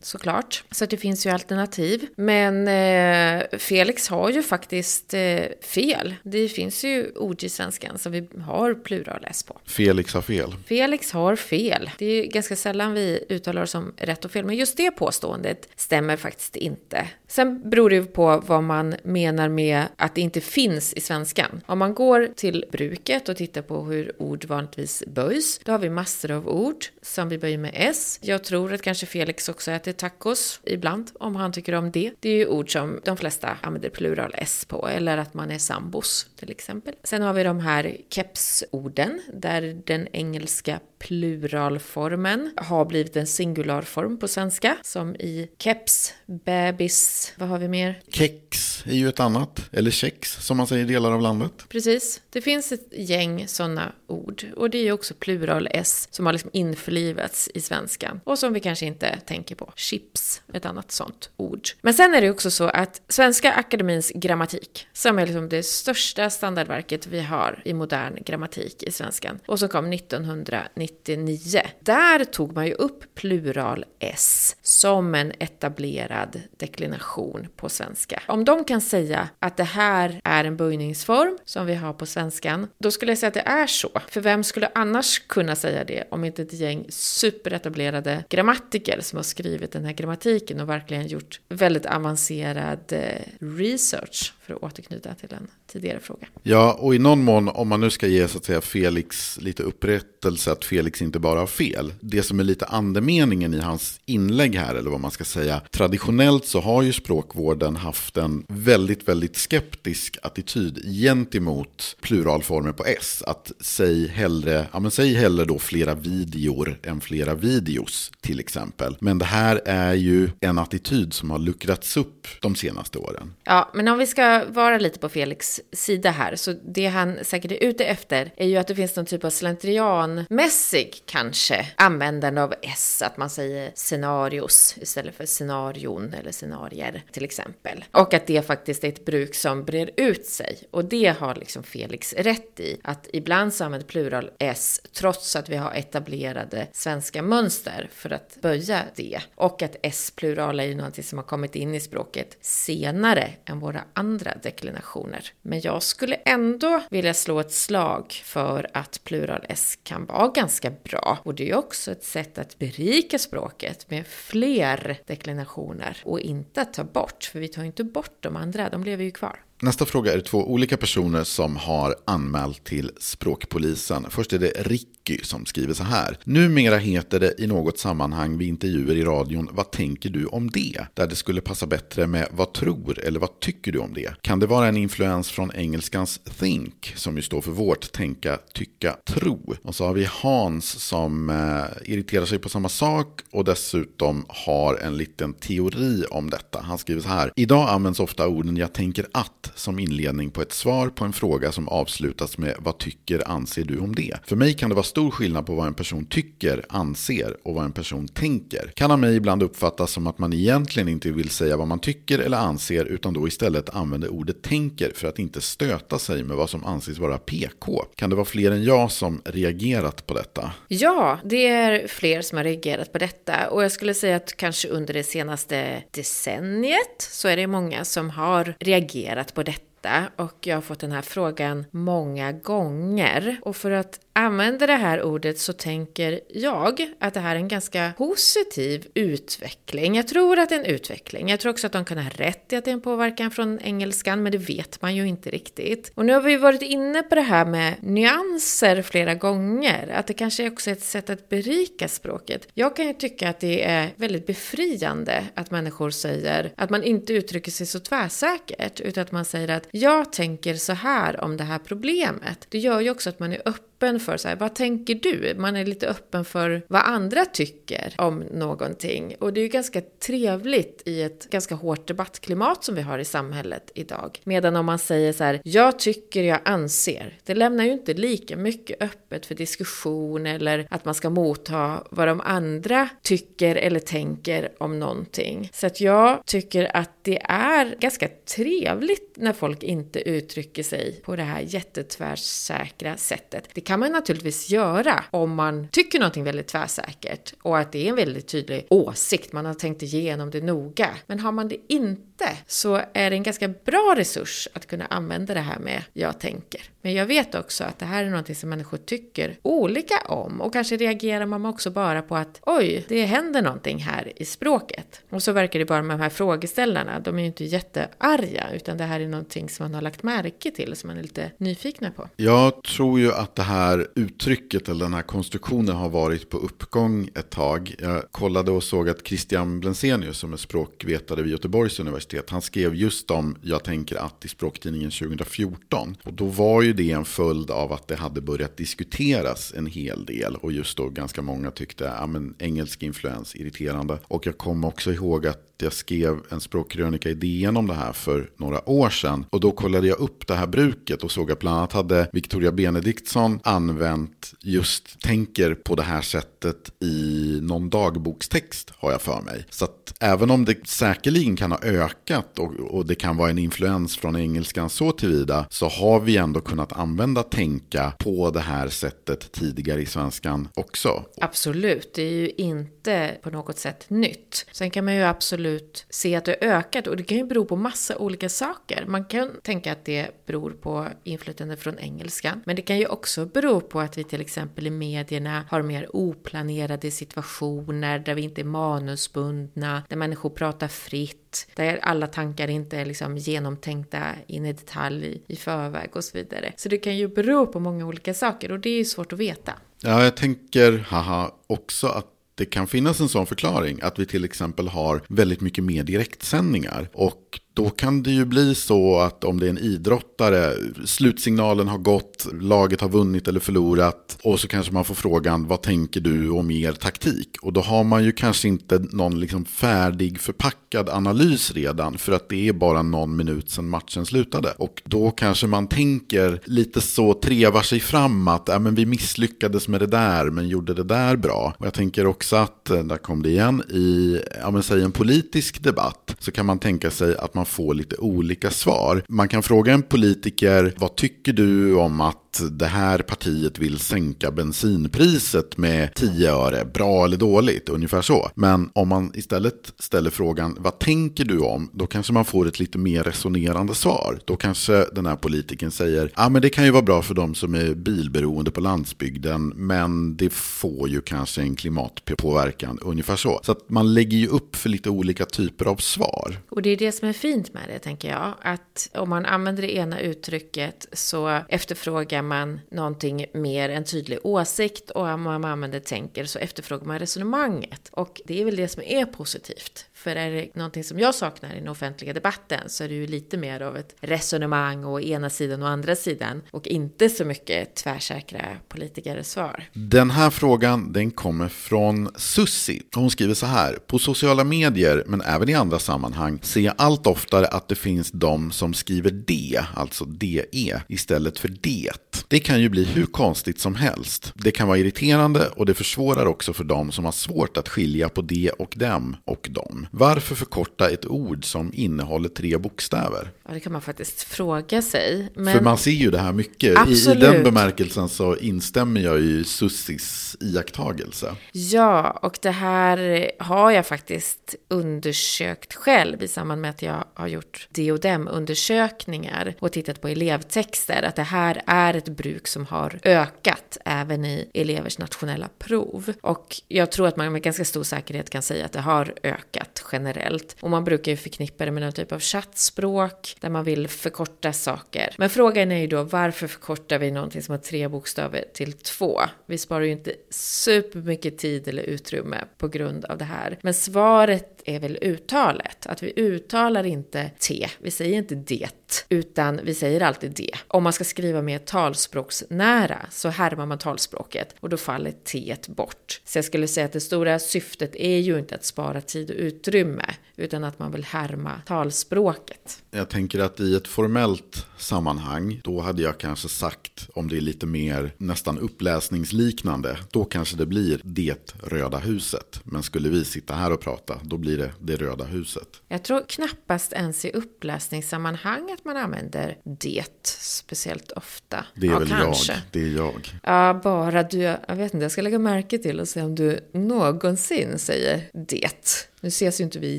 såklart, 0.03 0.65
så 0.71 0.87
det 0.87 0.97
finns 0.97 1.27
ju 1.27 1.31
alternativ. 1.31 2.07
Men 2.17 2.69
eh, 2.69 3.59
Felix 3.59 4.09
har 4.09 4.31
ju 4.31 4.43
faktiskt 4.43 5.15
eh, 5.15 5.43
fel. 5.63 6.15
Det 6.23 6.49
finns 6.49 6.85
ju 6.85 7.13
ord 7.17 7.43
i 7.43 7.49
svenskan 7.49 7.99
som 7.99 8.13
vi 8.13 8.29
har 8.41 8.75
plural 8.75 9.27
S 9.31 9.43
på. 9.43 9.59
Felix 9.65 10.15
har 10.15 10.23
fel. 10.23 10.55
Felix 10.67 11.13
har 11.13 11.37
fel. 11.37 11.91
Det 11.99 12.07
är 12.07 12.23
ju 12.23 12.23
ganska 12.23 12.57
sällan 12.57 12.93
vi 12.93 13.25
uttalar 13.29 13.61
det 13.61 13.67
som 13.67 13.95
rätt 13.97 14.25
och 14.25 14.31
fel, 14.31 14.45
men 14.45 14.57
just 14.57 14.77
det 14.77 14.91
påståendet 14.91 15.69
stämmer 15.77 16.17
faktiskt 16.17 16.57
inte. 16.57 17.07
Sen 17.29 17.71
beror 17.71 17.91
det 17.91 18.03
på 18.03 18.43
vad 18.47 18.63
man 18.63 18.95
menar 19.03 19.49
med 19.49 19.85
att 19.97 20.15
det 20.15 20.21
inte 20.21 20.41
finns 20.41 20.93
i 20.93 21.01
svenskan. 21.01 21.61
Om 21.67 21.79
man 21.79 21.95
går 21.95 22.29
till 22.37 22.65
bruket 22.73 23.29
och 23.29 23.37
tittar 23.37 23.63
på 23.63 23.85
hur 23.85 24.23
ord 24.23 24.45
vanligtvis 24.45 25.05
böjs, 25.07 25.61
då 25.65 25.73
har 25.73 25.79
vi 25.79 25.91
massor 25.91 26.31
av 26.31 26.49
ord 26.49 26.85
som 27.03 27.29
vi 27.29 27.39
böjer 27.39 27.59
med 27.59 27.73
S. 27.75 28.19
Jag 28.23 28.46
tror 28.47 28.73
att 28.73 28.83
kanske 28.83 29.07
Felix 29.07 29.49
också 29.49 29.71
äter 29.71 29.93
tacos 29.93 30.61
ibland, 30.65 31.11
om 31.15 31.37
han 31.37 31.53
tycker 31.53 31.73
om 31.73 31.91
det. 31.91 32.13
Det 32.21 32.29
är 32.29 32.37
ju 32.37 32.47
ord 32.47 32.73
som 32.73 33.01
de 33.05 33.17
flesta 33.17 33.59
använder 33.63 33.89
plural 33.89 34.35
S 34.35 34.65
på, 34.69 34.89
eller 34.89 35.19
att 35.19 35.35
man 35.35 35.51
är 35.51 35.59
sambos 35.59 36.27
till 36.37 36.51
exempel. 36.51 36.95
Sen 37.05 37.23
har 37.23 37.33
vi 37.33 37.43
de 37.43 37.61
här 37.61 37.97
kepsorden, 38.11 39.23
där 39.33 39.83
den 39.87 40.09
engelska 40.13 40.81
pluralformen 40.99 42.53
har 42.57 42.85
blivit 42.85 43.17
en 43.17 43.27
singularform 43.27 44.19
på 44.19 44.29
svenska, 44.29 44.77
som 44.83 45.17
i 45.17 45.49
keps, 45.59 46.15
bebis, 46.27 47.33
vad 47.37 47.49
har 47.49 47.59
vi 47.59 47.69
mer? 47.69 48.01
Kex 48.09 48.83
är 48.87 48.95
ju 48.95 49.09
ett 49.09 49.21
annat, 49.21 49.69
eller 49.73 49.91
kex 49.91 50.33
som 50.47 50.57
man 50.57 50.67
säger 50.67 50.85
i 50.85 50.89
delar 50.89 51.13
av 51.13 51.21
landet. 51.21 51.53
Precis, 51.69 52.21
det 52.31 52.41
finns 52.41 52.73
ett 52.73 52.89
gäng 52.93 53.49
sådana 53.49 53.93
ord 54.07 54.45
och 54.57 54.71
det 54.71 54.79
är 54.79 54.83
ju 54.83 54.93
också 54.93 55.15
plural 55.15 55.69
S 55.71 56.09
som 56.11 56.27
har 56.27 56.33
liksom 56.33 56.51
införlivats 56.53 57.51
i 57.55 57.61
svenskan 57.61 58.21
och 58.25 58.36
som 58.37 58.53
vi 58.53 58.61
kanske 58.61 58.87
inte 58.87 59.19
tänker 59.27 59.55
på. 59.55 59.73
Chips, 59.77 60.43
ett 60.53 60.67
annat 60.67 60.93
sånt 60.93 61.31
ord. 61.37 61.69
Men 61.83 61.95
sen 61.95 62.15
är 62.15 62.21
det 62.21 62.31
också 62.31 62.51
så 62.51 62.65
att 62.65 63.03
Svenska 63.09 63.53
Akademins 63.53 64.13
grammatik, 64.15 64.87
som 64.93 65.19
är 65.19 65.27
liksom 65.27 65.49
det 65.49 65.63
största 65.63 66.31
standardverket 66.31 67.07
vi 67.07 67.21
har 67.21 67.63
i 67.65 67.75
modern 67.75 68.19
grammatik 68.25 68.83
i 68.83 68.93
svenskan 68.93 69.39
och 69.47 69.59
som 69.59 69.69
kom 69.69 69.93
1999. 69.93 71.63
Där 71.81 72.25
tog 72.25 72.55
man 72.55 72.67
ju 72.67 72.73
upp 72.73 73.15
plural 73.15 73.85
S 73.99 74.57
som 74.63 75.15
en 75.15 75.33
etablerad 75.39 76.41
deklination 76.57 77.47
på 77.57 77.69
svenska. 77.69 78.23
Om 78.29 78.45
de 78.45 78.65
kan 78.65 78.81
säga 78.81 79.29
att 79.39 79.57
det 79.57 79.65
här 79.65 80.21
är 80.25 80.45
en 80.45 80.57
böjningsform 80.57 81.39
som 81.45 81.67
vi 81.67 81.75
har 81.75 81.93
på 81.93 82.07
svenskan, 82.07 82.69
då 82.79 82.91
skulle 82.91 83.11
jag 83.11 83.19
säga 83.19 83.29
att 83.29 83.35
det 83.35 83.41
är 83.41 83.67
så. 83.67 83.91
För 84.09 84.21
vem 84.21 84.45
skulle 84.45 84.71
annars 84.75 85.19
kunna 85.19 85.57
säga 85.57 85.85
det 85.85 86.05
om 86.11 86.25
inte 86.25 86.43
ett 86.43 86.53
gäng 86.53 86.87
superetablerade 86.89 88.25
grammatiker 88.29 89.01
som 89.01 89.17
har 89.17 89.23
skrivit 89.23 89.73
den 89.73 89.85
här 89.85 89.93
grammatiken 89.93 90.61
och 90.61 90.69
verkligen 90.69 91.07
gjort 91.07 91.41
väldigt 91.49 91.87
avancerad 91.87 92.93
eh, 92.93 93.47
research 93.59 94.33
för 94.47 94.55
att 94.55 94.63
återknyta 94.63 95.15
till 95.15 95.33
en 95.33 95.49
tidigare 95.67 96.01
fråga. 96.01 96.27
Ja, 96.43 96.73
och 96.81 96.95
i 96.95 96.99
någon 96.99 97.25
mån, 97.25 97.49
om 97.49 97.69
man 97.69 97.81
nu 97.81 97.91
ska 97.91 98.07
ge 98.07 98.29
så 98.29 98.39
att 98.39 98.45
säga 98.45 98.61
Felix 98.61 99.39
lite 99.41 99.63
upprättelse, 99.63 100.53
att 100.53 100.65
Felix 100.65 101.03
inte 101.03 101.19
bara 101.19 101.41
har 101.41 101.47
fel. 101.47 101.95
Det 102.01 102.23
som 102.23 102.41
är 102.41 102.45
lite 102.45 102.67
andemeningen 102.67 103.55
i 103.55 103.61
hans 103.61 104.01
inlägg 104.05 104.55
här, 104.55 104.75
eller 104.75 104.91
vad 104.91 105.01
man 105.01 105.11
ska 105.11 105.25
säga. 105.25 105.63
Traditionellt 105.71 106.47
så 106.47 106.61
har 106.61 106.83
ju 106.83 106.93
språkvården 106.93 107.77
haft 107.77 108.17
en 108.17 108.45
väldigt, 108.49 109.09
väldigt 109.09 109.37
skeptisk 109.37 110.19
attityd 110.23 110.79
gentemot 110.85 111.97
pluralformer 112.01 112.73
på 112.73 112.85
S. 112.85 113.23
Att 113.27 113.53
säg 113.61 114.09
hellre, 114.09 114.67
ja 114.73 114.81
men 114.81 114.91
säg 114.91 115.15
hellre 115.15 115.45
då 115.45 115.59
flera 115.59 115.95
videor 115.95 116.79
än 116.83 117.01
flera 117.01 117.35
videos 117.35 118.13
till 118.21 118.41
exempel. 118.41 118.97
Men 119.01 119.19
det 119.19 119.25
här 119.25 119.61
är 119.65 119.95
ju 119.95 120.31
en 120.41 120.59
attityd 120.59 121.15
som 121.15 121.31
har 121.31 121.39
luckrats 121.39 121.97
upp 121.97 122.27
de 122.41 122.55
senaste 122.55 122.99
åren. 122.99 123.33
Ja, 123.45 123.71
men 123.75 123.89
om 123.89 123.99
vi 123.99 124.07
ska 124.07 124.36
vara 124.45 124.79
lite 124.79 124.99
på 124.99 125.09
Felix 125.09 125.61
sida 125.73 126.11
här, 126.11 126.37
så 126.37 126.53
det 126.53 126.87
han 126.87 127.19
säkert 127.23 127.53
är 127.53 127.65
ute 127.65 127.85
efter 127.85 128.33
är 128.37 128.47
ju 128.47 128.57
att 128.57 128.67
det 128.67 128.75
finns 128.75 128.97
någon 128.97 129.07
typ 129.07 129.25
av 129.25 129.31
slentrianmässig 129.31 131.03
kanske 131.07 131.67
användande 131.77 132.41
av 132.41 132.55
S, 132.63 133.03
att 133.07 133.17
man 133.17 133.31
säger 133.31 133.71
scenarios 133.75 134.75
istället 134.81 135.15
för 135.15 135.27
scenarion 135.27 136.15
eller 136.15 136.33
scenarier 136.33 137.03
till 137.13 137.25
exempel. 137.25 137.85
Och 137.91 138.15
att 138.15 138.27
det 138.27 138.47
faktiskt 138.47 138.85
är 138.85 138.89
ett 138.89 139.05
bruk 139.05 139.35
som 139.35 139.65
brer 139.65 139.91
ut 139.97 140.27
sig. 140.27 140.59
Och 140.71 140.85
det 140.85 141.17
har 141.19 141.35
liksom 141.35 141.63
Felix 141.63 142.13
rätt 142.13 142.61
i, 142.61 142.81
att 142.85 143.09
ibland 143.13 143.55
så 143.55 143.65
använder 143.65 143.87
plural 143.87 144.31
S 144.39 144.81
trots 144.93 145.37
att 145.37 145.49
vi 145.49 145.57
har 145.57 145.75
etablerade 145.75 146.67
svenska 146.73 147.23
mönster 147.23 147.89
för 147.93 148.13
att 148.13 148.39
böja 148.43 148.83
det. 148.95 149.21
Och 149.35 149.63
att 149.63 149.77
S-plural 149.83 150.61
är 150.61 150.65
ju 150.65 150.75
någonting 150.75 151.05
som 151.05 151.19
har 151.19 151.25
kommit 151.25 151.57
in 151.57 151.75
i 151.75 151.81
språket 151.81 152.37
senare 152.41 153.31
än 153.45 153.61
våra 153.61 153.81
andra 153.93 154.26
deklinationer. 154.35 155.33
Men 155.43 155.61
jag 155.61 155.83
skulle 155.83 156.15
ändå 156.15 156.83
vilja 156.91 157.15
slå 157.15 157.41
ett 157.41 157.53
slag 157.53 158.13
för 158.25 158.71
att 158.73 159.01
plural 159.05 159.47
S 159.49 159.79
kan 159.83 160.07
vara 160.07 160.29
ganska 160.29 160.71
bra. 160.71 161.19
Och 161.23 161.35
det 161.35 161.51
är 161.51 161.57
också 161.57 161.93
ett 161.93 162.05
sätt 162.05 162.39
att 162.39 162.59
berika 162.59 163.19
språket 163.19 163.91
med 163.91 164.07
fler 164.07 164.99
deklinationer 165.07 166.03
och 166.05 166.21
inte 166.21 166.63
att 166.63 166.75
ta 166.75 166.85
bort, 166.85 167.25
för 167.33 167.41
vi 167.41 167.49
tar 167.49 167.65
inte 167.65 167.85
bort 167.85 168.17
de 168.21 168.37
andra, 168.37 168.69
de 168.69 168.85
lever 168.85 169.05
ju 169.05 169.11
kvar. 169.11 169.46
Nästa 169.63 169.87
fråga 169.87 170.13
är 170.13 170.21
två 170.21 170.53
olika 170.53 170.77
personer 170.77 171.25
som 171.25 171.57
har 171.57 171.95
anmält 172.05 172.65
till 172.65 172.91
Språkpolisen. 172.99 174.07
Först 174.11 174.33
är 174.33 174.39
det 174.39 174.53
Ricky 174.57 175.19
som 175.23 175.47
skriver 175.47 175.75
så 175.75 175.83
här. 175.83 176.19
Numera 176.25 176.77
heter 176.77 177.21
det 177.21 177.35
i 177.39 177.47
något 177.47 177.79
sammanhang 177.79 178.39
vid 178.39 178.49
intervjuer 178.49 178.97
i 178.97 179.05
radion 179.05 179.49
Vad 179.53 179.71
tänker 179.71 180.11
du 180.11 180.27
om 180.27 180.51
det? 180.51 180.87
Där 180.95 181.07
det 181.07 181.17
skulle 181.17 181.41
passa 181.41 181.67
bättre 181.67 182.07
med 182.07 182.29
Vad 182.31 182.53
tror 182.53 182.99
eller 182.99 183.21
vad 183.21 183.41
tycker 183.41 183.73
du 183.73 183.79
om 183.79 183.95
det? 183.95 184.23
Kan 184.23 184.41
det 184.41 184.47
vara 184.47 184.69
en 184.69 184.77
influens 184.77 185.31
från 185.31 185.53
engelskans 185.55 186.21
think 186.39 186.93
som 186.97 187.17
ju 187.17 187.23
står 187.23 187.41
för 187.41 187.53
vårt 187.53 187.93
tänka, 187.93 188.39
tycka, 188.55 188.97
tro? 189.05 189.55
Och 189.63 189.75
så 189.75 189.87
har 189.87 189.95
vi 189.95 190.09
Hans 190.11 190.85
som 190.85 191.31
eh, 191.31 191.93
irriterar 191.93 192.27
sig 192.27 192.39
på 192.39 192.49
samma 192.49 192.69
sak 192.69 193.21
och 193.31 193.45
dessutom 193.45 194.25
har 194.29 194.75
en 194.75 194.97
liten 194.97 195.33
teori 195.33 196.05
om 196.11 196.31
detta. 196.31 196.61
Han 196.61 196.79
skriver 196.79 197.03
så 197.03 197.09
här. 197.09 197.33
Idag 197.37 197.69
används 197.69 198.01
ofta 198.01 198.29
orden 198.29 198.57
jag 198.57 198.73
tänker 198.73 199.07
att 199.13 199.46
som 199.55 199.79
inledning 199.79 200.31
på 200.31 200.43
ett 200.43 200.53
svar 200.53 200.89
på 200.89 201.05
en 201.05 201.13
fråga 201.13 201.53
som 201.53 201.69
avslutas 201.69 202.39
med 202.39 202.55
vad 202.59 202.79
tycker, 202.79 203.29
anser 203.29 203.65
du 203.65 203.79
om 203.79 203.95
det? 203.95 204.17
För 204.25 204.37
mig 204.37 204.55
kan 204.55 204.69
det 204.69 204.75
vara 204.75 204.85
stor 204.85 205.11
skillnad 205.11 205.47
på 205.47 205.55
vad 205.55 205.67
en 205.67 205.75
person 205.75 206.07
tycker, 206.07 206.65
anser 206.69 207.37
och 207.45 207.55
vad 207.55 207.65
en 207.65 207.73
person 207.73 208.09
tänker. 208.09 208.73
Kan 208.75 208.91
av 208.91 208.99
mig 208.99 209.17
ibland 209.17 209.43
uppfattas 209.43 209.93
som 209.93 210.07
att 210.07 210.19
man 210.19 210.33
egentligen 210.33 210.89
inte 210.89 211.11
vill 211.11 211.31
säga 211.31 211.57
vad 211.57 211.69
man 211.69 211.79
tycker 211.79 212.19
eller 212.19 212.39
anser 212.39 212.85
utan 212.85 213.15
då 213.15 213.29
istället 213.29 213.71
använder 213.71 214.09
ordet 214.09 214.43
tänker 214.43 214.93
för 214.95 215.09
att 215.09 215.19
inte 215.19 215.41
stöta 215.41 215.99
sig 215.99 216.25
med 216.25 216.37
vad 216.37 216.51
som 216.51 216.65
anses 216.65 216.99
vara 216.99 217.19
PK. 217.19 217.85
Kan 217.95 218.11
det 218.11 218.17
vara 218.17 218.27
fler 218.27 218.51
än 218.51 218.65
jag 218.65 218.93
som 218.93 219.23
reagerat 219.25 220.07
på 220.07 220.15
detta? 220.15 220.53
Ja, 220.69 221.19
det 221.25 221.47
är 221.47 221.89
fler 221.89 222.23
som 222.23 222.39
har 222.39 222.45
reagerat 222.45 222.93
på 222.93 222.99
detta 222.99 223.51
och 223.51 223.65
jag 223.65 223.73
skulle 223.73 223.95
säga 223.95 224.17
att 224.17 224.37
kanske 224.37 224.69
under 224.69 224.95
det 224.95 225.05
senaste 225.05 225.83
decenniet 225.91 226.97
så 226.99 227.29
är 227.29 227.37
det 227.37 227.47
många 227.47 227.85
som 227.85 228.11
har 228.11 228.55
reagerat 228.61 229.35
på 229.37 229.43
detta 229.43 230.11
och 230.17 230.47
jag 230.47 230.57
har 230.57 230.63
fått 230.63 230.81
den 230.81 230.93
här 230.93 231.03
frågan 231.03 231.65
många 231.71 232.33
gånger. 232.33 233.37
Och 233.43 233.57
för 233.57 233.71
att 233.71 234.01
använder 234.17 234.67
det 234.67 234.77
här 234.77 235.03
ordet 235.03 235.39
så 235.39 235.53
tänker 235.53 236.21
jag 236.29 236.89
att 236.99 237.15
det 237.15 237.21
här 237.21 237.35
är 237.35 237.41
en 237.41 237.49
ganska 237.49 237.93
positiv 237.99 238.87
utveckling. 238.95 239.97
Jag 239.97 240.09
tror 240.09 240.39
att 240.39 240.49
det 240.49 240.55
är 240.55 240.59
en 240.59 240.65
utveckling. 240.65 241.29
Jag 241.29 241.41
tror 241.41 241.53
också 241.53 241.67
att 241.67 241.73
de 241.73 241.85
kan 241.85 241.99
ha 241.99 242.11
rätt 242.11 242.53
i 242.53 242.57
att 242.57 242.65
det 242.65 242.71
är 242.71 242.73
en 242.73 242.81
påverkan 242.81 243.31
från 243.31 243.61
engelskan, 243.61 244.23
men 244.23 244.33
det 244.33 244.39
vet 244.39 244.83
man 244.83 244.97
ju 244.97 245.07
inte 245.07 245.31
riktigt. 245.31 245.93
Och 245.95 246.05
nu 246.05 246.13
har 246.13 246.21
vi 246.21 246.37
varit 246.37 246.63
inne 246.63 247.03
på 247.03 247.15
det 247.15 247.21
här 247.21 247.45
med 247.47 247.75
nyanser 247.81 248.83
flera 248.83 249.15
gånger, 249.15 249.89
att 249.95 250.07
det 250.07 250.15
kanske 250.15 250.51
också 250.51 250.71
är 250.71 250.75
ett 250.75 250.83
sätt 250.83 251.11
att 251.11 251.29
berika 251.29 251.89
språket. 251.89 252.49
Jag 252.55 252.77
kan 252.77 252.87
ju 252.87 252.93
tycka 252.93 253.29
att 253.29 253.41
det 253.41 253.65
är 253.65 253.91
väldigt 253.97 254.27
befriande 254.27 255.25
att 255.35 255.51
människor 255.51 255.91
säger 255.91 256.53
att 256.57 256.71
man 256.71 256.83
inte 256.83 257.13
uttrycker 257.13 257.51
sig 257.51 257.67
så 257.67 257.81
tvärsäkert, 257.81 258.81
utan 258.81 259.03
att 259.03 259.13
man 259.13 259.25
säger 259.25 259.49
att 259.49 259.69
jag 259.71 260.13
tänker 260.13 260.55
så 260.55 260.73
här 260.73 261.21
om 261.21 261.37
det 261.37 261.45
här 261.45 261.59
problemet. 261.59 262.47
Det 262.49 262.59
gör 262.59 262.81
ju 262.81 262.91
också 262.91 263.11
att 263.11 263.19
man 263.19 263.33
är 263.33 263.43
öppen 263.45 263.67
öppen 263.77 264.01
för 264.07 264.17
så 264.17 264.29
här, 264.29 264.37
vad 264.37 264.55
tänker 264.55 264.95
du? 264.95 265.35
Man 265.39 265.57
är 265.57 265.65
lite 265.65 265.89
öppen 265.89 266.25
för 266.25 266.63
vad 266.69 266.83
andra 266.83 267.25
tycker 267.25 267.95
om 267.99 268.19
någonting. 268.19 269.17
Och 269.19 269.33
det 269.33 269.41
är 269.41 269.43
ju 269.43 269.49
ganska 269.49 269.81
trevligt 269.81 270.83
i 270.85 271.03
ett 271.03 271.31
ganska 271.31 271.55
hårt 271.55 271.89
debattklimat 271.89 272.65
som 272.65 272.75
vi 272.75 272.83
har 272.83 272.99
i 272.99 273.05
samhället 273.05 273.71
idag. 273.75 274.21
Medan 274.25 274.57
om 274.57 274.67
man 274.67 274.79
säger 274.79 275.13
så 275.13 275.25
här, 275.25 275.41
jag 275.45 275.79
tycker, 275.79 276.23
jag 276.23 276.41
anser. 276.45 277.19
Det 277.25 277.35
lämnar 277.35 277.65
ju 277.65 277.73
inte 277.73 277.95
lika 277.95 278.37
mycket 278.37 278.83
öppet 278.83 279.27
för 279.27 279.35
diskussion 279.35 280.27
eller 280.27 280.67
att 280.71 280.85
man 280.85 280.95
ska 280.95 281.11
motta 281.11 281.87
vad 281.91 282.09
de 282.09 282.21
andra 282.21 282.89
tycker 283.03 283.57
eller 283.57 283.81
tänker 283.81 284.53
om 284.59 284.79
någonting. 284.79 285.51
Så 285.53 285.67
att 285.67 285.81
jag 285.81 286.27
tycker 286.27 286.77
att 286.77 286.91
det 287.03 287.23
är 287.29 287.77
ganska 287.81 288.09
trevligt 288.09 289.17
när 289.17 289.33
folk 289.33 289.63
inte 289.63 290.09
uttrycker 290.09 290.63
sig 290.63 291.01
på 291.05 291.17
det 291.17 291.23
här 291.23 291.41
jättetvärsäkra 291.41 292.97
sättet. 292.97 293.49
Det 293.55 293.61
kan 293.61 293.81
man 293.81 293.95
naturligtvis 293.97 294.51
göra 294.51 295.05
om 295.11 295.35
man 295.35 295.69
tycker 295.73 295.99
någonting 295.99 296.25
väldigt 296.25 296.47
tvärsäkert 296.47 297.35
och 297.43 297.59
att 297.59 297.73
det 297.73 297.87
är 297.87 297.89
en 297.89 297.97
väldigt 297.97 298.29
tydlig 298.29 298.67
åsikt, 298.71 299.33
man 299.33 299.47
har 299.47 299.55
tänkt 299.55 299.83
igenom 299.83 300.31
det 300.31 300.41
noga. 300.41 300.89
Men 301.07 301.21
har 301.21 301.33
man 301.33 301.49
det 301.49 301.57
inte 301.69 302.16
så 302.47 302.75
är 302.93 303.11
det 303.11 303.17
en 303.17 303.23
ganska 303.23 303.49
bra 303.49 303.95
resurs 303.97 304.49
att 304.53 304.67
kunna 304.67 304.87
använda 304.87 305.35
det 305.35 305.41
här 305.41 305.59
med 305.59 305.83
jag 305.93 306.21
tänker. 306.21 306.61
Men 306.83 306.95
jag 306.95 307.07
vet 307.07 307.35
också 307.35 307.65
att 307.65 307.79
det 307.79 307.87
här 307.87 308.05
är 308.05 308.11
någonting 308.11 308.35
som 308.35 308.51
människor 308.51 308.77
tycker 308.77 309.37
olika 309.43 309.99
om 310.09 310.41
och 310.41 310.53
kanske 310.53 310.77
reagerar 310.77 311.27
man 311.27 311.47
också 311.47 311.71
bara 311.71 312.03
på 312.03 312.17
att 312.17 312.41
oj, 312.43 312.85
det 312.89 313.05
händer 313.05 313.43
någonting 313.43 313.79
här 313.79 314.13
i 314.17 314.25
språket. 314.25 315.01
Och 315.11 315.23
så 315.23 315.33
verkar 315.33 315.59
det 315.59 315.65
bara 315.65 315.83
med 315.83 315.99
de 315.99 316.03
här 316.03 316.11
frågeställarna, 316.11 317.01
de 317.01 317.17
är 317.17 317.21
ju 317.21 317.27
inte 317.27 317.45
jättearga 317.45 318.47
utan 318.55 318.79
det 318.79 318.85
här 318.85 319.01
är 319.01 319.09
någonting 319.09 319.49
som 319.49 319.65
man 319.65 319.75
har 319.75 319.83
lagt 319.83 320.03
märke 320.03 320.51
till 320.51 320.77
som 320.77 320.89
man 320.89 320.99
är 320.99 321.03
lite 321.03 321.31
nyfikna 321.39 321.91
på. 321.91 322.09
Jag 322.17 322.63
tror 322.63 323.01
ju 323.01 323.13
att 323.13 323.35
det 323.35 323.43
här 323.43 323.87
uttrycket 323.95 324.69
eller 324.69 324.85
den 324.85 324.95
här 324.95 325.03
konstruktionen 325.03 325.77
har 325.77 325.89
varit 325.89 326.31
på 326.31 326.37
uppgång 326.37 327.11
ett 327.15 327.31
tag. 327.31 327.75
Jag 327.79 328.03
kollade 328.11 328.51
och 328.51 328.63
såg 328.63 328.89
att 328.89 329.07
Christian 329.07 329.61
Blensenius 329.61 330.19
som 330.19 330.33
är 330.33 330.37
språkvetare 330.37 331.23
vid 331.23 331.33
Göteborgs 331.33 331.81
universitet, 331.81 332.06
han 332.31 332.43
skrev 332.43 332.75
just 332.75 333.11
om 333.11 333.37
jag 333.43 333.65
tänker 333.65 333.97
att 333.97 334.25
i 334.25 334.29
språktidningen 334.29 334.91
2014. 334.91 335.97
Och 336.05 336.13
då 336.13 336.25
var 336.25 336.63
ju 336.63 336.73
det 336.73 336.91
en 336.91 337.05
följd 337.05 337.51
av 337.51 337.73
att 337.73 337.89
det 337.89 337.97
hade 337.97 338.21
börjat 338.21 338.57
diskuteras 338.57 339.53
en 339.57 339.67
hel 339.67 340.05
del 340.05 340.37
och 340.37 340.53
just 340.53 340.77
då 340.77 340.89
ganska 340.89 341.23
många 341.23 341.51
tyckte 341.51 341.91
att 341.91 342.35
engelsk 342.39 342.83
influens 342.83 343.37
irriterande. 343.37 343.99
Och 344.05 344.27
jag 344.27 344.39
kommer 344.39 344.69
också 344.69 344.93
ihåg 344.93 345.27
att 345.27 345.46
jag 345.63 345.73
skrev 345.73 346.19
en 346.31 346.41
språkkrönika 346.41 347.11
i 347.11 347.15
DN 347.15 347.57
om 347.57 347.67
det 347.67 347.75
här 347.75 347.93
för 347.93 348.31
några 348.37 348.69
år 348.69 348.91
sedan. 348.91 349.25
Och 349.31 349.41
då 349.41 349.51
kollade 349.51 349.87
jag 349.87 349.99
upp 349.99 350.27
det 350.27 350.35
här 350.35 350.47
bruket 350.47 351.03
och 351.03 351.11
såg 351.11 351.33
att 351.33 351.39
bland 351.39 351.59
annat 351.59 351.73
hade 351.73 352.09
Victoria 352.13 352.53
Benediktsson 352.53 353.41
använt 353.43 354.35
just 354.41 355.01
tänker 355.01 355.55
på 355.55 355.75
det 355.75 355.83
här 355.83 356.03
sättet 356.03 356.73
i 356.83 357.39
någon 357.43 357.71
dagbokstext 357.71 358.73
har 358.79 358.93
jag 358.93 359.03
för 359.03 359.21
mig. 359.21 359.45
Så 359.51 359.65
att 359.65 359.95
även 360.01 360.31
om 360.31 360.45
det 360.45 360.67
säkerligen 360.67 361.37
kan 361.37 361.53
ha 361.53 361.63
ökat 361.63 362.39
och, 362.39 362.53
och 362.55 362.87
det 362.87 362.95
kan 362.95 363.17
vara 363.17 363.31
en 363.31 363.39
influens 363.39 363.97
från 363.97 364.17
engelskan 364.17 364.71
så 364.71 364.93
tillvida 364.93 365.47
så 365.51 365.69
har 365.69 366.01
vi 366.01 366.17
ändå 366.17 366.41
kunnat 366.41 366.73
använda 366.73 367.23
tänka 367.23 367.93
på 367.99 368.31
det 368.31 368.41
här 368.41 368.69
sättet 368.69 369.33
tidigare 369.33 369.83
i 369.83 369.87
svenskan 369.87 370.49
också. 370.55 371.05
Absolut, 371.21 371.95
det 371.95 372.03
är 372.03 372.13
ju 372.13 372.31
inte 372.31 373.17
på 373.23 373.31
något 373.31 373.59
sätt 373.59 373.91
nytt. 373.91 374.47
Sen 374.53 374.71
kan 374.71 374.85
man 374.85 374.95
ju 374.95 375.03
absolut 375.03 375.46
se 375.91 376.15
att 376.17 376.25
det 376.25 376.37
har 376.41 376.49
ökat 376.49 376.87
och 376.87 376.97
det 376.97 377.03
kan 377.03 377.19
ju 377.19 377.25
bero 377.25 377.45
på 377.45 377.57
massa 377.57 377.99
olika 377.99 378.29
saker. 378.29 378.85
Man 378.87 379.05
kan 379.05 379.31
tänka 379.43 379.73
att 379.73 379.85
det 379.85 380.27
beror 380.27 380.51
på 380.51 380.89
inflytande 381.05 381.57
från 381.57 381.79
engelskan, 381.79 382.43
men 382.47 382.57
det 382.57 382.63
kan 382.63 382.79
ju 382.79 382.87
också 382.87 383.27
bero 383.27 383.61
på 383.61 383.81
att 383.81 383.99
vi 383.99 384.05
till 384.05 384.21
exempel 384.21 384.67
i 384.67 384.71
medierna 384.71 385.45
har 385.51 385.63
mer 385.63 385.97
oplanerade 385.97 386.91
situationer 386.91 387.99
där 387.99 388.15
vi 388.15 388.23
inte 388.23 388.41
är 388.41 388.45
manusbundna, 388.45 389.83
där 389.89 389.97
människor 389.97 390.31
pratar 390.31 390.69
fritt, 390.69 391.49
där 391.55 391.79
alla 391.83 392.07
tankar 392.07 392.49
inte 392.49 392.77
är 392.79 392.85
liksom 392.85 393.17
genomtänkta 393.17 394.03
in 394.27 394.47
i 394.47 394.53
detalj 394.53 395.23
i 395.27 395.37
förväg 395.37 395.97
och 395.97 396.05
så 396.05 396.19
vidare. 396.19 396.53
Så 396.57 396.69
det 396.69 396.79
kan 396.79 396.97
ju 396.97 397.09
bero 397.09 397.47
på 397.47 397.61
många 397.61 397.87
olika 397.87 398.15
saker 398.15 398.53
och 398.53 398.61
det 398.61 398.71
är 398.71 398.79
ju 398.79 398.85
svårt 398.85 399.13
att 399.13 399.19
veta. 399.19 399.53
Ja, 399.81 400.05
jag 400.05 400.17
tänker, 400.17 400.79
haha, 400.79 401.35
också 401.47 401.87
att 401.87 402.16
det 402.37 402.47
kan 402.47 402.67
finnas 402.67 403.01
en 403.01 403.09
sån 403.09 403.27
förklaring. 403.27 403.79
Att 403.83 403.99
vi 403.99 404.07
till 404.07 404.25
exempel 404.25 404.69
har 404.69 405.03
väldigt 405.09 405.41
mycket 405.41 405.65
mer 405.65 405.85
direktsändningar. 405.85 406.89
Och 406.93 407.41
då 407.57 407.71
kan 407.71 408.03
det 408.03 408.11
ju 408.11 408.25
bli 408.25 408.55
så 408.55 408.99
att 408.99 409.25
om 409.25 409.41
det 409.41 409.47
är 409.47 409.51
en 409.51 409.59
idrottare, 409.59 410.53
slutsignalen 410.85 411.69
har 411.69 411.79
gått, 411.79 412.27
laget 412.41 412.81
har 412.81 412.89
vunnit 412.89 413.29
eller 413.29 413.41
förlorat 413.41 414.19
och 414.23 414.41
så 414.41 414.49
kanske 414.49 414.73
man 414.73 414.85
får 414.85 414.95
frågan 414.95 415.47
vad 415.47 415.63
tänker 415.63 416.01
du 416.01 416.31
om 416.31 416.51
er 416.51 416.73
taktik? 416.73 417.37
Och 417.43 417.53
då 417.53 417.61
har 417.61 417.85
man 417.85 418.05
ju 418.05 418.13
kanske 418.13 418.49
inte 418.49 418.79
någon 418.79 419.21
liksom 419.21 419.45
färdig 419.45 420.21
förpackad 420.21 420.89
analys 420.89 421.53
redan 421.53 421.99
för 421.99 422.13
att 422.13 422.29
det 422.29 422.49
är 422.49 422.53
bara 422.53 422.83
någon 422.83 423.17
minut 423.17 423.51
sedan 423.51 423.69
matchen 423.69 424.07
slutade. 424.07 424.55
Och 424.59 424.83
då 424.85 425.11
kanske 425.11 425.47
man 425.47 425.69
tänker 425.69 426.41
lite 426.45 426.81
så 426.81 427.15
trevar 427.15 427.63
sig 427.63 427.81
fram 427.81 428.29
att 428.29 428.49
äh, 428.49 428.59
men 428.59 428.75
vi 428.75 428.87
misslyckades 428.87 429.69
med 429.69 429.81
det 429.81 429.87
där 429.87 430.31
men 430.31 430.49
gjorde 430.49 430.75
det 430.75 430.85
där 430.85 431.17
bra. 431.17 431.55
Och 431.59 431.67
jag 431.67 431.75
tänker 431.75 432.07
också 432.07 432.37
att, 432.37 432.71
eh, 432.71 432.83
där 432.83 432.97
kom 432.97 433.23
det 433.23 433.29
igen, 433.29 433.63
i 433.71 434.21
ja, 434.41 434.51
men 434.51 434.63
säg 434.63 434.83
en 434.83 434.93
politisk 434.93 435.63
debatt 435.63 436.17
så 436.19 436.33
kan 436.33 436.47
man 436.47 436.59
tänka 436.59 436.91
sig 436.91 437.17
att 437.17 437.35
man 437.35 437.46
man 437.47 437.53
få 437.53 437.73
lite 437.73 437.97
olika 437.97 438.51
svar. 438.51 439.03
Man 439.09 439.29
kan 439.29 439.43
fråga 439.43 439.73
en 439.73 439.83
politiker, 439.83 440.75
vad 440.77 440.97
tycker 440.97 441.33
du 441.33 441.75
om 441.75 442.01
att 442.01 442.26
det 442.41 442.67
här 442.67 442.99
partiet 442.99 443.59
vill 443.59 443.79
sänka 443.79 444.31
bensinpriset 444.31 445.57
med 445.57 445.95
10 445.95 446.33
öre, 446.33 446.65
bra 446.65 447.05
eller 447.05 447.17
dåligt, 447.17 447.69
ungefär 447.69 448.03
så. 448.03 448.31
Men 448.35 448.71
om 448.73 448.89
man 448.89 449.13
istället 449.15 449.73
ställer 449.79 450.11
frågan, 450.11 450.57
vad 450.61 450.79
tänker 450.79 451.25
du 451.25 451.39
om? 451.39 451.71
Då 451.73 451.87
kanske 451.87 452.13
man 452.13 452.25
får 452.25 452.49
ett 452.49 452.59
lite 452.59 452.79
mer 452.79 453.05
resonerande 453.05 453.75
svar. 453.75 454.19
Då 454.25 454.37
kanske 454.37 454.87
den 454.93 455.07
här 455.07 455.17
politikern 455.17 455.71
säger, 455.71 456.11
ja 456.17 456.27
ah, 456.27 456.29
men 456.29 456.43
det 456.43 456.51
kan 456.51 456.65
ju 456.65 456.71
vara 456.71 456.83
bra 456.83 457.03
för 457.03 457.15
de 457.15 457.35
som 457.35 457.55
är 457.55 457.75
bilberoende 457.75 458.51
på 458.51 458.61
landsbygden, 458.61 459.49
men 459.49 460.17
det 460.17 460.33
får 460.33 460.89
ju 460.89 461.01
kanske 461.01 461.43
en 461.43 461.57
klimatpåverkan, 461.57 462.79
ungefär 462.83 463.17
så. 463.17 463.41
Så 463.43 463.53
att 463.53 463.71
man 463.71 463.95
lägger 463.95 464.19
ju 464.19 464.27
upp 464.27 464.57
för 464.57 464.69
lite 464.69 464.91
olika 464.91 465.25
typer 465.25 465.65
av 465.65 465.77
svar. 465.77 466.37
Och 466.49 466.63
det 466.63 466.71
är 466.71 466.77
det 466.77 466.93
som 466.93 467.09
är 467.09 467.13
fint 467.13 467.55
med 467.55 467.63
det, 467.69 467.79
tänker 467.79 468.11
jag, 468.11 468.35
att 468.43 468.91
om 468.95 469.09
man 469.09 469.25
använder 469.25 469.63
det 469.63 469.77
ena 469.77 470.01
uttrycket 470.01 470.87
så 470.93 471.41
efterfrågar 471.49 472.23
man 472.27 472.61
någonting 472.71 473.27
mer, 473.35 473.69
en 473.69 473.85
tydlig 473.85 474.19
åsikt 474.23 474.91
och 474.91 475.09
om 475.09 475.23
man 475.23 475.45
använder 475.45 475.81
tänker 475.81 476.25
så 476.25 476.39
efterfrågar 476.39 476.87
man 476.87 476.99
resonemanget. 476.99 477.89
Och 477.93 478.21
det 478.25 478.41
är 478.41 478.45
väl 478.45 478.57
det 478.57 478.69
som 478.69 478.83
är 478.83 479.07
positivt. 479.07 479.87
För 479.95 480.17
är 480.17 480.31
det 480.31 480.55
någonting 480.55 480.85
som 480.85 480.99
jag 480.99 481.15
saknar 481.15 481.55
i 481.55 481.59
den 481.59 481.69
offentliga 481.69 482.13
debatten 482.13 482.61
så 482.67 482.85
är 482.85 482.89
det 482.89 482.95
ju 482.95 483.07
lite 483.07 483.37
mer 483.37 483.61
av 483.61 483.77
ett 483.77 483.95
resonemang 484.01 484.85
och 484.85 485.03
ena 485.03 485.31
sidan 485.31 485.63
och 485.63 485.69
andra 485.69 485.97
sidan 485.97 486.43
och 486.51 486.67
inte 486.67 487.09
så 487.09 487.25
mycket 487.25 487.75
tvärsäkra 487.75 488.41
politikersvar. 488.69 489.65
Den 489.73 490.11
här 490.11 490.31
frågan 490.31 490.93
den 490.93 491.11
kommer 491.11 491.49
från 491.49 492.11
Sussi. 492.17 492.83
Hon 492.95 493.11
skriver 493.11 493.35
så 493.35 493.47
här. 493.47 493.79
På 493.87 493.99
sociala 493.99 494.45
medier 494.45 495.05
men 495.07 495.21
även 495.21 495.49
i 495.49 495.55
andra 495.55 495.79
sammanhang 495.79 496.39
ser 496.43 496.61
jag 496.61 496.75
allt 496.79 497.07
oftare 497.07 497.47
att 497.47 497.69
det 497.69 497.75
finns 497.75 498.11
de 498.11 498.53
som 498.53 498.75
skriver 498.75 499.11
D, 499.11 499.61
alltså 499.75 500.05
DE, 500.05 500.81
istället 500.89 501.39
för 501.39 501.49
det. 501.49 502.16
Det 502.29 502.39
kan 502.39 502.61
ju 502.61 502.69
bli 502.69 502.85
hur 502.85 503.07
konstigt 503.07 503.61
som 503.61 503.75
helst. 503.75 504.33
Det 504.35 504.51
kan 504.51 504.69
vara 504.69 504.79
irriterande 504.79 505.49
och 505.49 505.67
det 505.67 505.75
försvårar 505.75 506.27
också 506.27 506.53
för 506.53 506.65
de 506.65 506.93
som 506.93 507.05
har 507.05 507.13
svårt 507.13 507.57
att 507.57 507.69
skilja 507.69 508.09
på 508.09 508.23
det 508.23 508.51
och 508.51 508.75
dem 508.77 509.17
och 509.25 509.49
dem. 509.51 509.87
Varför 509.91 510.35
förkorta 510.35 510.91
ett 510.91 511.07
ord 511.07 511.45
som 511.45 511.71
innehåller 511.75 512.29
tre 512.29 512.59
bokstäver? 512.59 513.31
Ja, 513.49 513.55
det 513.55 513.61
kan 513.61 513.73
man 513.73 513.83
faktiskt 513.83 514.23
fråga 514.23 514.83
sig. 514.83 515.29
Men... 515.35 515.55
För 515.55 515.65
man 515.65 515.79
ser 515.79 515.91
ju 515.91 516.11
det 516.11 516.19
här 516.19 516.33
mycket. 516.33 516.79
Absolut. 516.79 517.23
I, 517.23 517.27
I 517.27 517.31
den 517.31 517.43
bemärkelsen 517.43 518.09
så 518.09 518.37
instämmer 518.37 519.01
jag 519.01 519.21
i 519.21 519.45
Sussis 519.45 520.37
iakttagelse. 520.41 521.37
Ja, 521.53 522.11
och 522.23 522.39
det 522.43 522.51
här 522.51 523.31
har 523.39 523.71
jag 523.71 523.87
faktiskt 523.87 524.55
undersökt 524.69 525.75
själv 525.75 526.23
i 526.23 526.29
samband 526.29 526.61
med 526.61 526.71
att 526.71 526.83
jag 526.83 527.05
har 527.15 527.27
gjort 527.27 527.69
det 527.71 527.93
och 527.93 528.01
dem 528.01 528.29
undersökningar 528.29 529.55
och 529.59 529.73
tittat 529.73 530.01
på 530.01 530.09
elevtexter. 530.09 531.03
Att 531.03 531.17
det 531.17 531.23
här 531.23 531.63
är 531.67 532.03
ett 532.09 532.17
bruk 532.17 532.49
som 532.49 532.67
har 532.67 533.01
ökat 533.03 533.79
även 533.85 534.25
i 534.25 534.51
elevers 534.55 534.99
nationella 534.99 535.49
prov. 535.59 536.13
Och 536.21 536.63
jag 536.69 536.93
tror 536.93 537.09
att 537.09 537.17
man 537.17 537.33
med 537.33 537.43
ganska 537.43 537.65
stor 537.65 537.83
säkerhet 537.83 538.31
kan 538.31 538.43
säga 538.43 538.65
att 538.65 538.73
det 538.73 538.81
har 538.81 539.15
ökat 539.23 539.85
generellt. 539.93 540.57
Och 540.61 540.71
man 540.71 540.85
brukar 540.85 541.13
ju 541.13 541.17
förknippa 541.17 541.65
det 541.65 541.71
med 541.71 541.83
någon 541.83 541.93
typ 541.93 542.13
av 542.13 542.21
chattspråk 542.21 543.37
där 543.41 543.51
man 543.51 543.65
vill 543.65 543.89
förkorta 543.89 544.53
saker. 544.53 545.15
Men 545.19 545.31
frågan 545.31 545.73
är 545.73 545.79
ju 545.79 545.87
då 545.87 546.03
varför 546.03 546.47
förkortar 546.47 546.99
vi 546.99 547.11
någonting 547.11 547.43
som 547.43 547.53
har 547.53 547.59
tre 547.59 547.89
bokstäver 547.89 548.45
till 548.55 548.73
två? 548.73 549.21
Vi 549.47 549.59
sparar 549.59 549.85
ju 549.85 549.93
inte 549.93 550.13
supermycket 550.31 551.39
tid 551.39 551.69
eller 551.69 551.83
utrymme 551.83 552.45
på 552.59 552.69
grund 552.69 553.05
av 553.05 553.19
det 553.19 553.25
här. 553.25 553.59
Men 553.63 553.75
svaret 553.75 554.56
är 554.67 554.81
väl 554.81 554.99
uttalet. 555.03 555.87
Att 555.87 556.03
vi 556.03 556.13
uttalar 556.17 556.85
inte 556.85 557.31
T, 557.49 557.69
vi 557.79 557.91
säger 557.91 558.19
inte 558.19 558.35
det, 558.35 559.05
utan 559.09 559.61
vi 559.63 559.75
säger 559.75 560.01
alltid 560.01 560.33
det. 560.33 560.51
Om 560.69 560.83
man 560.83 560.93
ska 560.93 561.05
skriva 561.05 561.43
mer 561.43 561.59
talspråksnära 561.59 563.07
så 563.11 563.29
härmar 563.29 563.67
man 563.67 563.79
talspråket 563.79 564.55
och 564.61 564.69
då 564.69 564.77
faller 564.77 565.13
T 565.25 565.57
bort. 565.69 566.21
Så 566.25 566.39
jag 566.39 566.45
skulle 566.45 566.69
säga 566.69 566.87
att 566.87 566.93
det 566.93 567.01
stora 567.01 567.39
syftet 567.39 567.97
är 567.97 568.19
ju 568.19 568.39
inte 568.39 568.55
att 568.55 568.65
spara 568.65 569.01
tid 569.01 569.31
och 569.31 569.37
utrymme, 569.37 570.15
utan 570.37 570.65
att 570.65 570.79
man 570.79 570.93
vill 570.93 571.05
härma 571.05 571.61
talspråket. 571.67 572.83
Jag 572.91 573.11
tänker 573.11 573.39
att 573.39 573.61
i 573.61 573.75
ett 573.75 573.89
formellt 573.89 574.67
sammanhang, 574.79 575.61
då 575.65 575.81
hade 575.81 576.03
jag 576.03 576.19
kanske 576.19 576.49
sagt, 576.49 577.09
om 577.15 577.29
det 577.29 577.37
är 577.37 577.41
lite 577.41 577.67
mer 577.67 578.11
nästan 578.19 578.59
uppläsningsliknande, 578.59 579.99
då 580.11 580.25
kanske 580.25 580.57
det 580.57 580.67
blir 580.67 581.01
det 581.05 581.55
röda 581.63 581.99
huset. 581.99 582.61
Men 582.65 582.83
skulle 582.83 583.09
vi 583.09 583.25
sitta 583.25 583.55
här 583.55 583.73
och 583.73 583.81
prata, 583.81 584.21
då 584.23 584.37
blir 584.37 584.56
det 584.57 584.73
det 584.81 584.97
röda 584.97 585.25
huset. 585.25 585.69
Jag 585.89 586.03
tror 586.03 586.25
knappast 586.29 586.93
ens 586.93 587.25
i 587.25 587.31
uppläsningssammanhang 587.31 588.71
att 588.73 588.85
man 588.85 588.97
använder 588.97 589.59
det 589.65 590.27
speciellt 590.27 591.13
ofta. 591.13 591.65
Det 591.75 591.87
är 591.87 591.91
ja, 591.91 591.99
väl 591.99 592.09
kanske. 592.09 592.53
jag. 592.53 592.63
Det 592.71 592.81
är 592.81 592.97
jag. 592.97 593.41
Ja, 593.43 593.81
bara 593.85 594.23
du, 594.23 594.39
jag 594.39 594.77
vet 594.77 594.95
inte, 594.95 595.05
jag 595.05 595.13
ska 595.13 595.23
lägga 595.23 595.39
märke 595.39 595.79
till 595.79 596.01
och 596.01 596.09
se 596.09 596.23
om 596.23 596.35
du 596.35 596.61
någonsin 596.73 597.79
säger 597.79 598.31
det. 598.33 599.09
Nu 599.21 599.29
ses 599.29 599.61
ju 599.61 599.65
inte 599.65 599.79
vi 599.79 599.87
i 599.87 599.99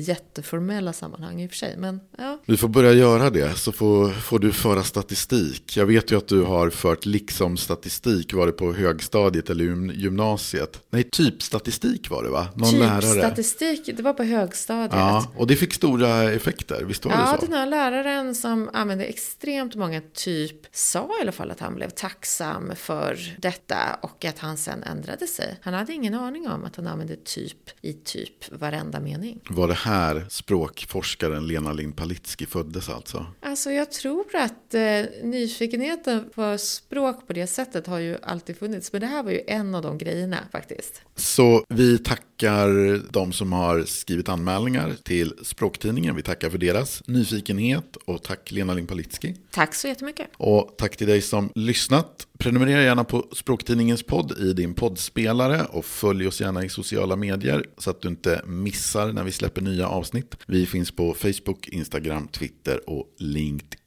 jätteformella 0.00 0.92
sammanhang 0.92 1.42
i 1.42 1.46
och 1.46 1.50
för 1.50 1.56
sig, 1.56 1.76
men 1.76 2.00
ja. 2.18 2.38
Vi 2.46 2.56
får 2.56 2.68
börja 2.68 2.92
göra 2.92 3.30
det, 3.30 3.58
så 3.58 3.72
får, 3.72 4.10
får 4.10 4.38
du 4.38 4.52
föra 4.52 4.82
statistik. 4.82 5.76
Jag 5.76 5.86
vet 5.86 6.12
ju 6.12 6.18
att 6.18 6.28
du 6.28 6.42
har 6.42 6.70
fört 6.70 7.06
liksom 7.06 7.56
statistik, 7.56 8.32
var 8.34 8.46
det 8.46 8.52
på 8.52 8.72
högstadiet 8.72 9.50
eller 9.50 9.64
gymnasiet? 9.92 10.82
Nej, 10.90 11.04
typ 11.04 11.42
statistik 11.42 12.10
var 12.10 12.22
det 12.22 12.30
va? 12.30 12.46
Någon 12.54 12.70
typ 12.70 12.80
lärare. 12.80 13.02
statistik, 13.02 13.90
det 13.96 14.02
var 14.02 14.14
på 14.14 14.22
högstadiet. 14.22 14.92
Ja, 14.92 15.32
och 15.36 15.46
det 15.46 15.56
fick 15.56 15.74
stora 15.74 16.22
effekter, 16.32 16.84
visst 16.84 17.04
var 17.04 17.12
ja, 17.12 17.18
det 17.18 17.26
så? 17.26 17.32
Ja, 17.32 17.38
den 17.40 17.52
här 17.52 17.66
läraren 17.66 18.34
som 18.34 18.70
använde 18.72 19.04
extremt 19.04 19.74
många 19.74 20.02
typ 20.14 20.66
sa 20.72 21.10
i 21.18 21.22
alla 21.22 21.32
fall 21.32 21.50
att 21.50 21.60
han 21.60 21.74
blev 21.74 21.90
tacksam 21.90 22.72
för 22.76 23.36
detta 23.38 23.98
och 24.02 24.24
att 24.24 24.38
han 24.38 24.56
sen 24.56 24.82
ändrade 24.82 25.26
sig. 25.26 25.58
Han 25.62 25.74
hade 25.74 25.92
ingen 25.92 26.14
aning 26.14 26.48
om 26.48 26.64
att 26.64 26.76
han 26.76 26.86
använde 26.86 27.16
typ 27.16 27.70
i 27.80 27.92
typ 27.92 28.52
varenda 28.52 29.00
mening. 29.08 29.40
Var 29.48 29.68
det 29.68 29.74
här 29.74 30.26
språkforskaren 30.28 31.46
Lena 31.46 31.72
Lind 31.72 31.96
Palitski 31.96 32.46
föddes 32.46 32.88
alltså? 32.88 33.26
Alltså 33.40 33.70
jag 33.70 33.92
tror 33.92 34.36
att 34.36 34.74
eh, 34.74 34.80
nyfikenheten 35.22 36.30
på 36.34 36.58
språk 36.58 37.26
på 37.26 37.32
det 37.32 37.46
sättet 37.46 37.86
har 37.86 37.98
ju 37.98 38.16
alltid 38.22 38.58
funnits. 38.58 38.92
Men 38.92 39.00
det 39.00 39.06
här 39.06 39.22
var 39.22 39.30
ju 39.30 39.40
en 39.46 39.74
av 39.74 39.82
de 39.82 39.98
grejerna 39.98 40.38
faktiskt. 40.52 41.02
Så 41.16 41.64
vi 41.68 41.98
tackar 41.98 42.27
tackar 42.38 43.12
de 43.12 43.32
som 43.32 43.52
har 43.52 43.84
skrivit 43.84 44.28
anmälningar 44.28 44.94
till 45.02 45.34
Språktidningen. 45.42 46.16
Vi 46.16 46.22
tackar 46.22 46.50
för 46.50 46.58
deras 46.58 47.02
nyfikenhet 47.06 47.96
och 48.04 48.22
tack 48.22 48.52
Lena 48.52 48.74
Limpalitski. 48.74 49.34
Tack 49.50 49.74
så 49.74 49.88
jättemycket. 49.88 50.26
Och 50.36 50.74
tack 50.78 50.96
till 50.96 51.06
dig 51.06 51.22
som 51.22 51.52
lyssnat. 51.54 52.26
Prenumerera 52.38 52.82
gärna 52.82 53.04
på 53.04 53.26
Språktidningens 53.32 54.02
podd 54.02 54.38
i 54.38 54.52
din 54.52 54.74
poddspelare 54.74 55.64
och 55.64 55.84
följ 55.84 56.26
oss 56.26 56.40
gärna 56.40 56.64
i 56.64 56.68
sociala 56.68 57.16
medier 57.16 57.64
så 57.78 57.90
att 57.90 58.00
du 58.00 58.08
inte 58.08 58.42
missar 58.46 59.12
när 59.12 59.24
vi 59.24 59.32
släpper 59.32 59.62
nya 59.62 59.88
avsnitt. 59.88 60.36
Vi 60.46 60.66
finns 60.66 60.90
på 60.90 61.14
Facebook, 61.14 61.68
Instagram, 61.68 62.28
Twitter 62.28 62.90
och 62.90 63.06
LinkedIn. 63.18 63.77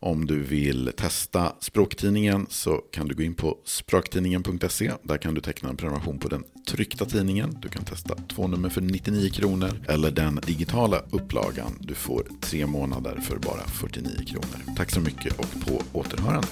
Om 0.00 0.26
du 0.26 0.42
vill 0.42 0.92
testa 0.96 1.52
Språktidningen 1.60 2.46
så 2.50 2.76
kan 2.76 3.08
du 3.08 3.14
gå 3.14 3.22
in 3.22 3.34
på 3.34 3.58
språktidningen.se. 3.64 4.92
Där 5.02 5.18
kan 5.18 5.34
du 5.34 5.40
teckna 5.40 5.68
en 5.68 5.76
prenumeration 5.76 6.18
på 6.18 6.28
den 6.28 6.44
tryckta 6.66 7.04
tidningen. 7.04 7.58
Du 7.62 7.68
kan 7.68 7.84
testa 7.84 8.14
två 8.34 8.46
nummer 8.46 8.68
för 8.68 8.80
99 8.80 9.30
kronor 9.30 9.70
eller 9.88 10.10
den 10.10 10.40
digitala 10.46 11.02
upplagan. 11.10 11.78
Du 11.80 11.94
får 11.94 12.26
tre 12.40 12.66
månader 12.66 13.20
för 13.20 13.38
bara 13.38 13.66
49 13.66 14.24
kronor. 14.26 14.76
Tack 14.76 14.90
så 14.90 15.00
mycket 15.00 15.38
och 15.38 15.66
på 15.66 15.98
återhörande. 15.98 16.48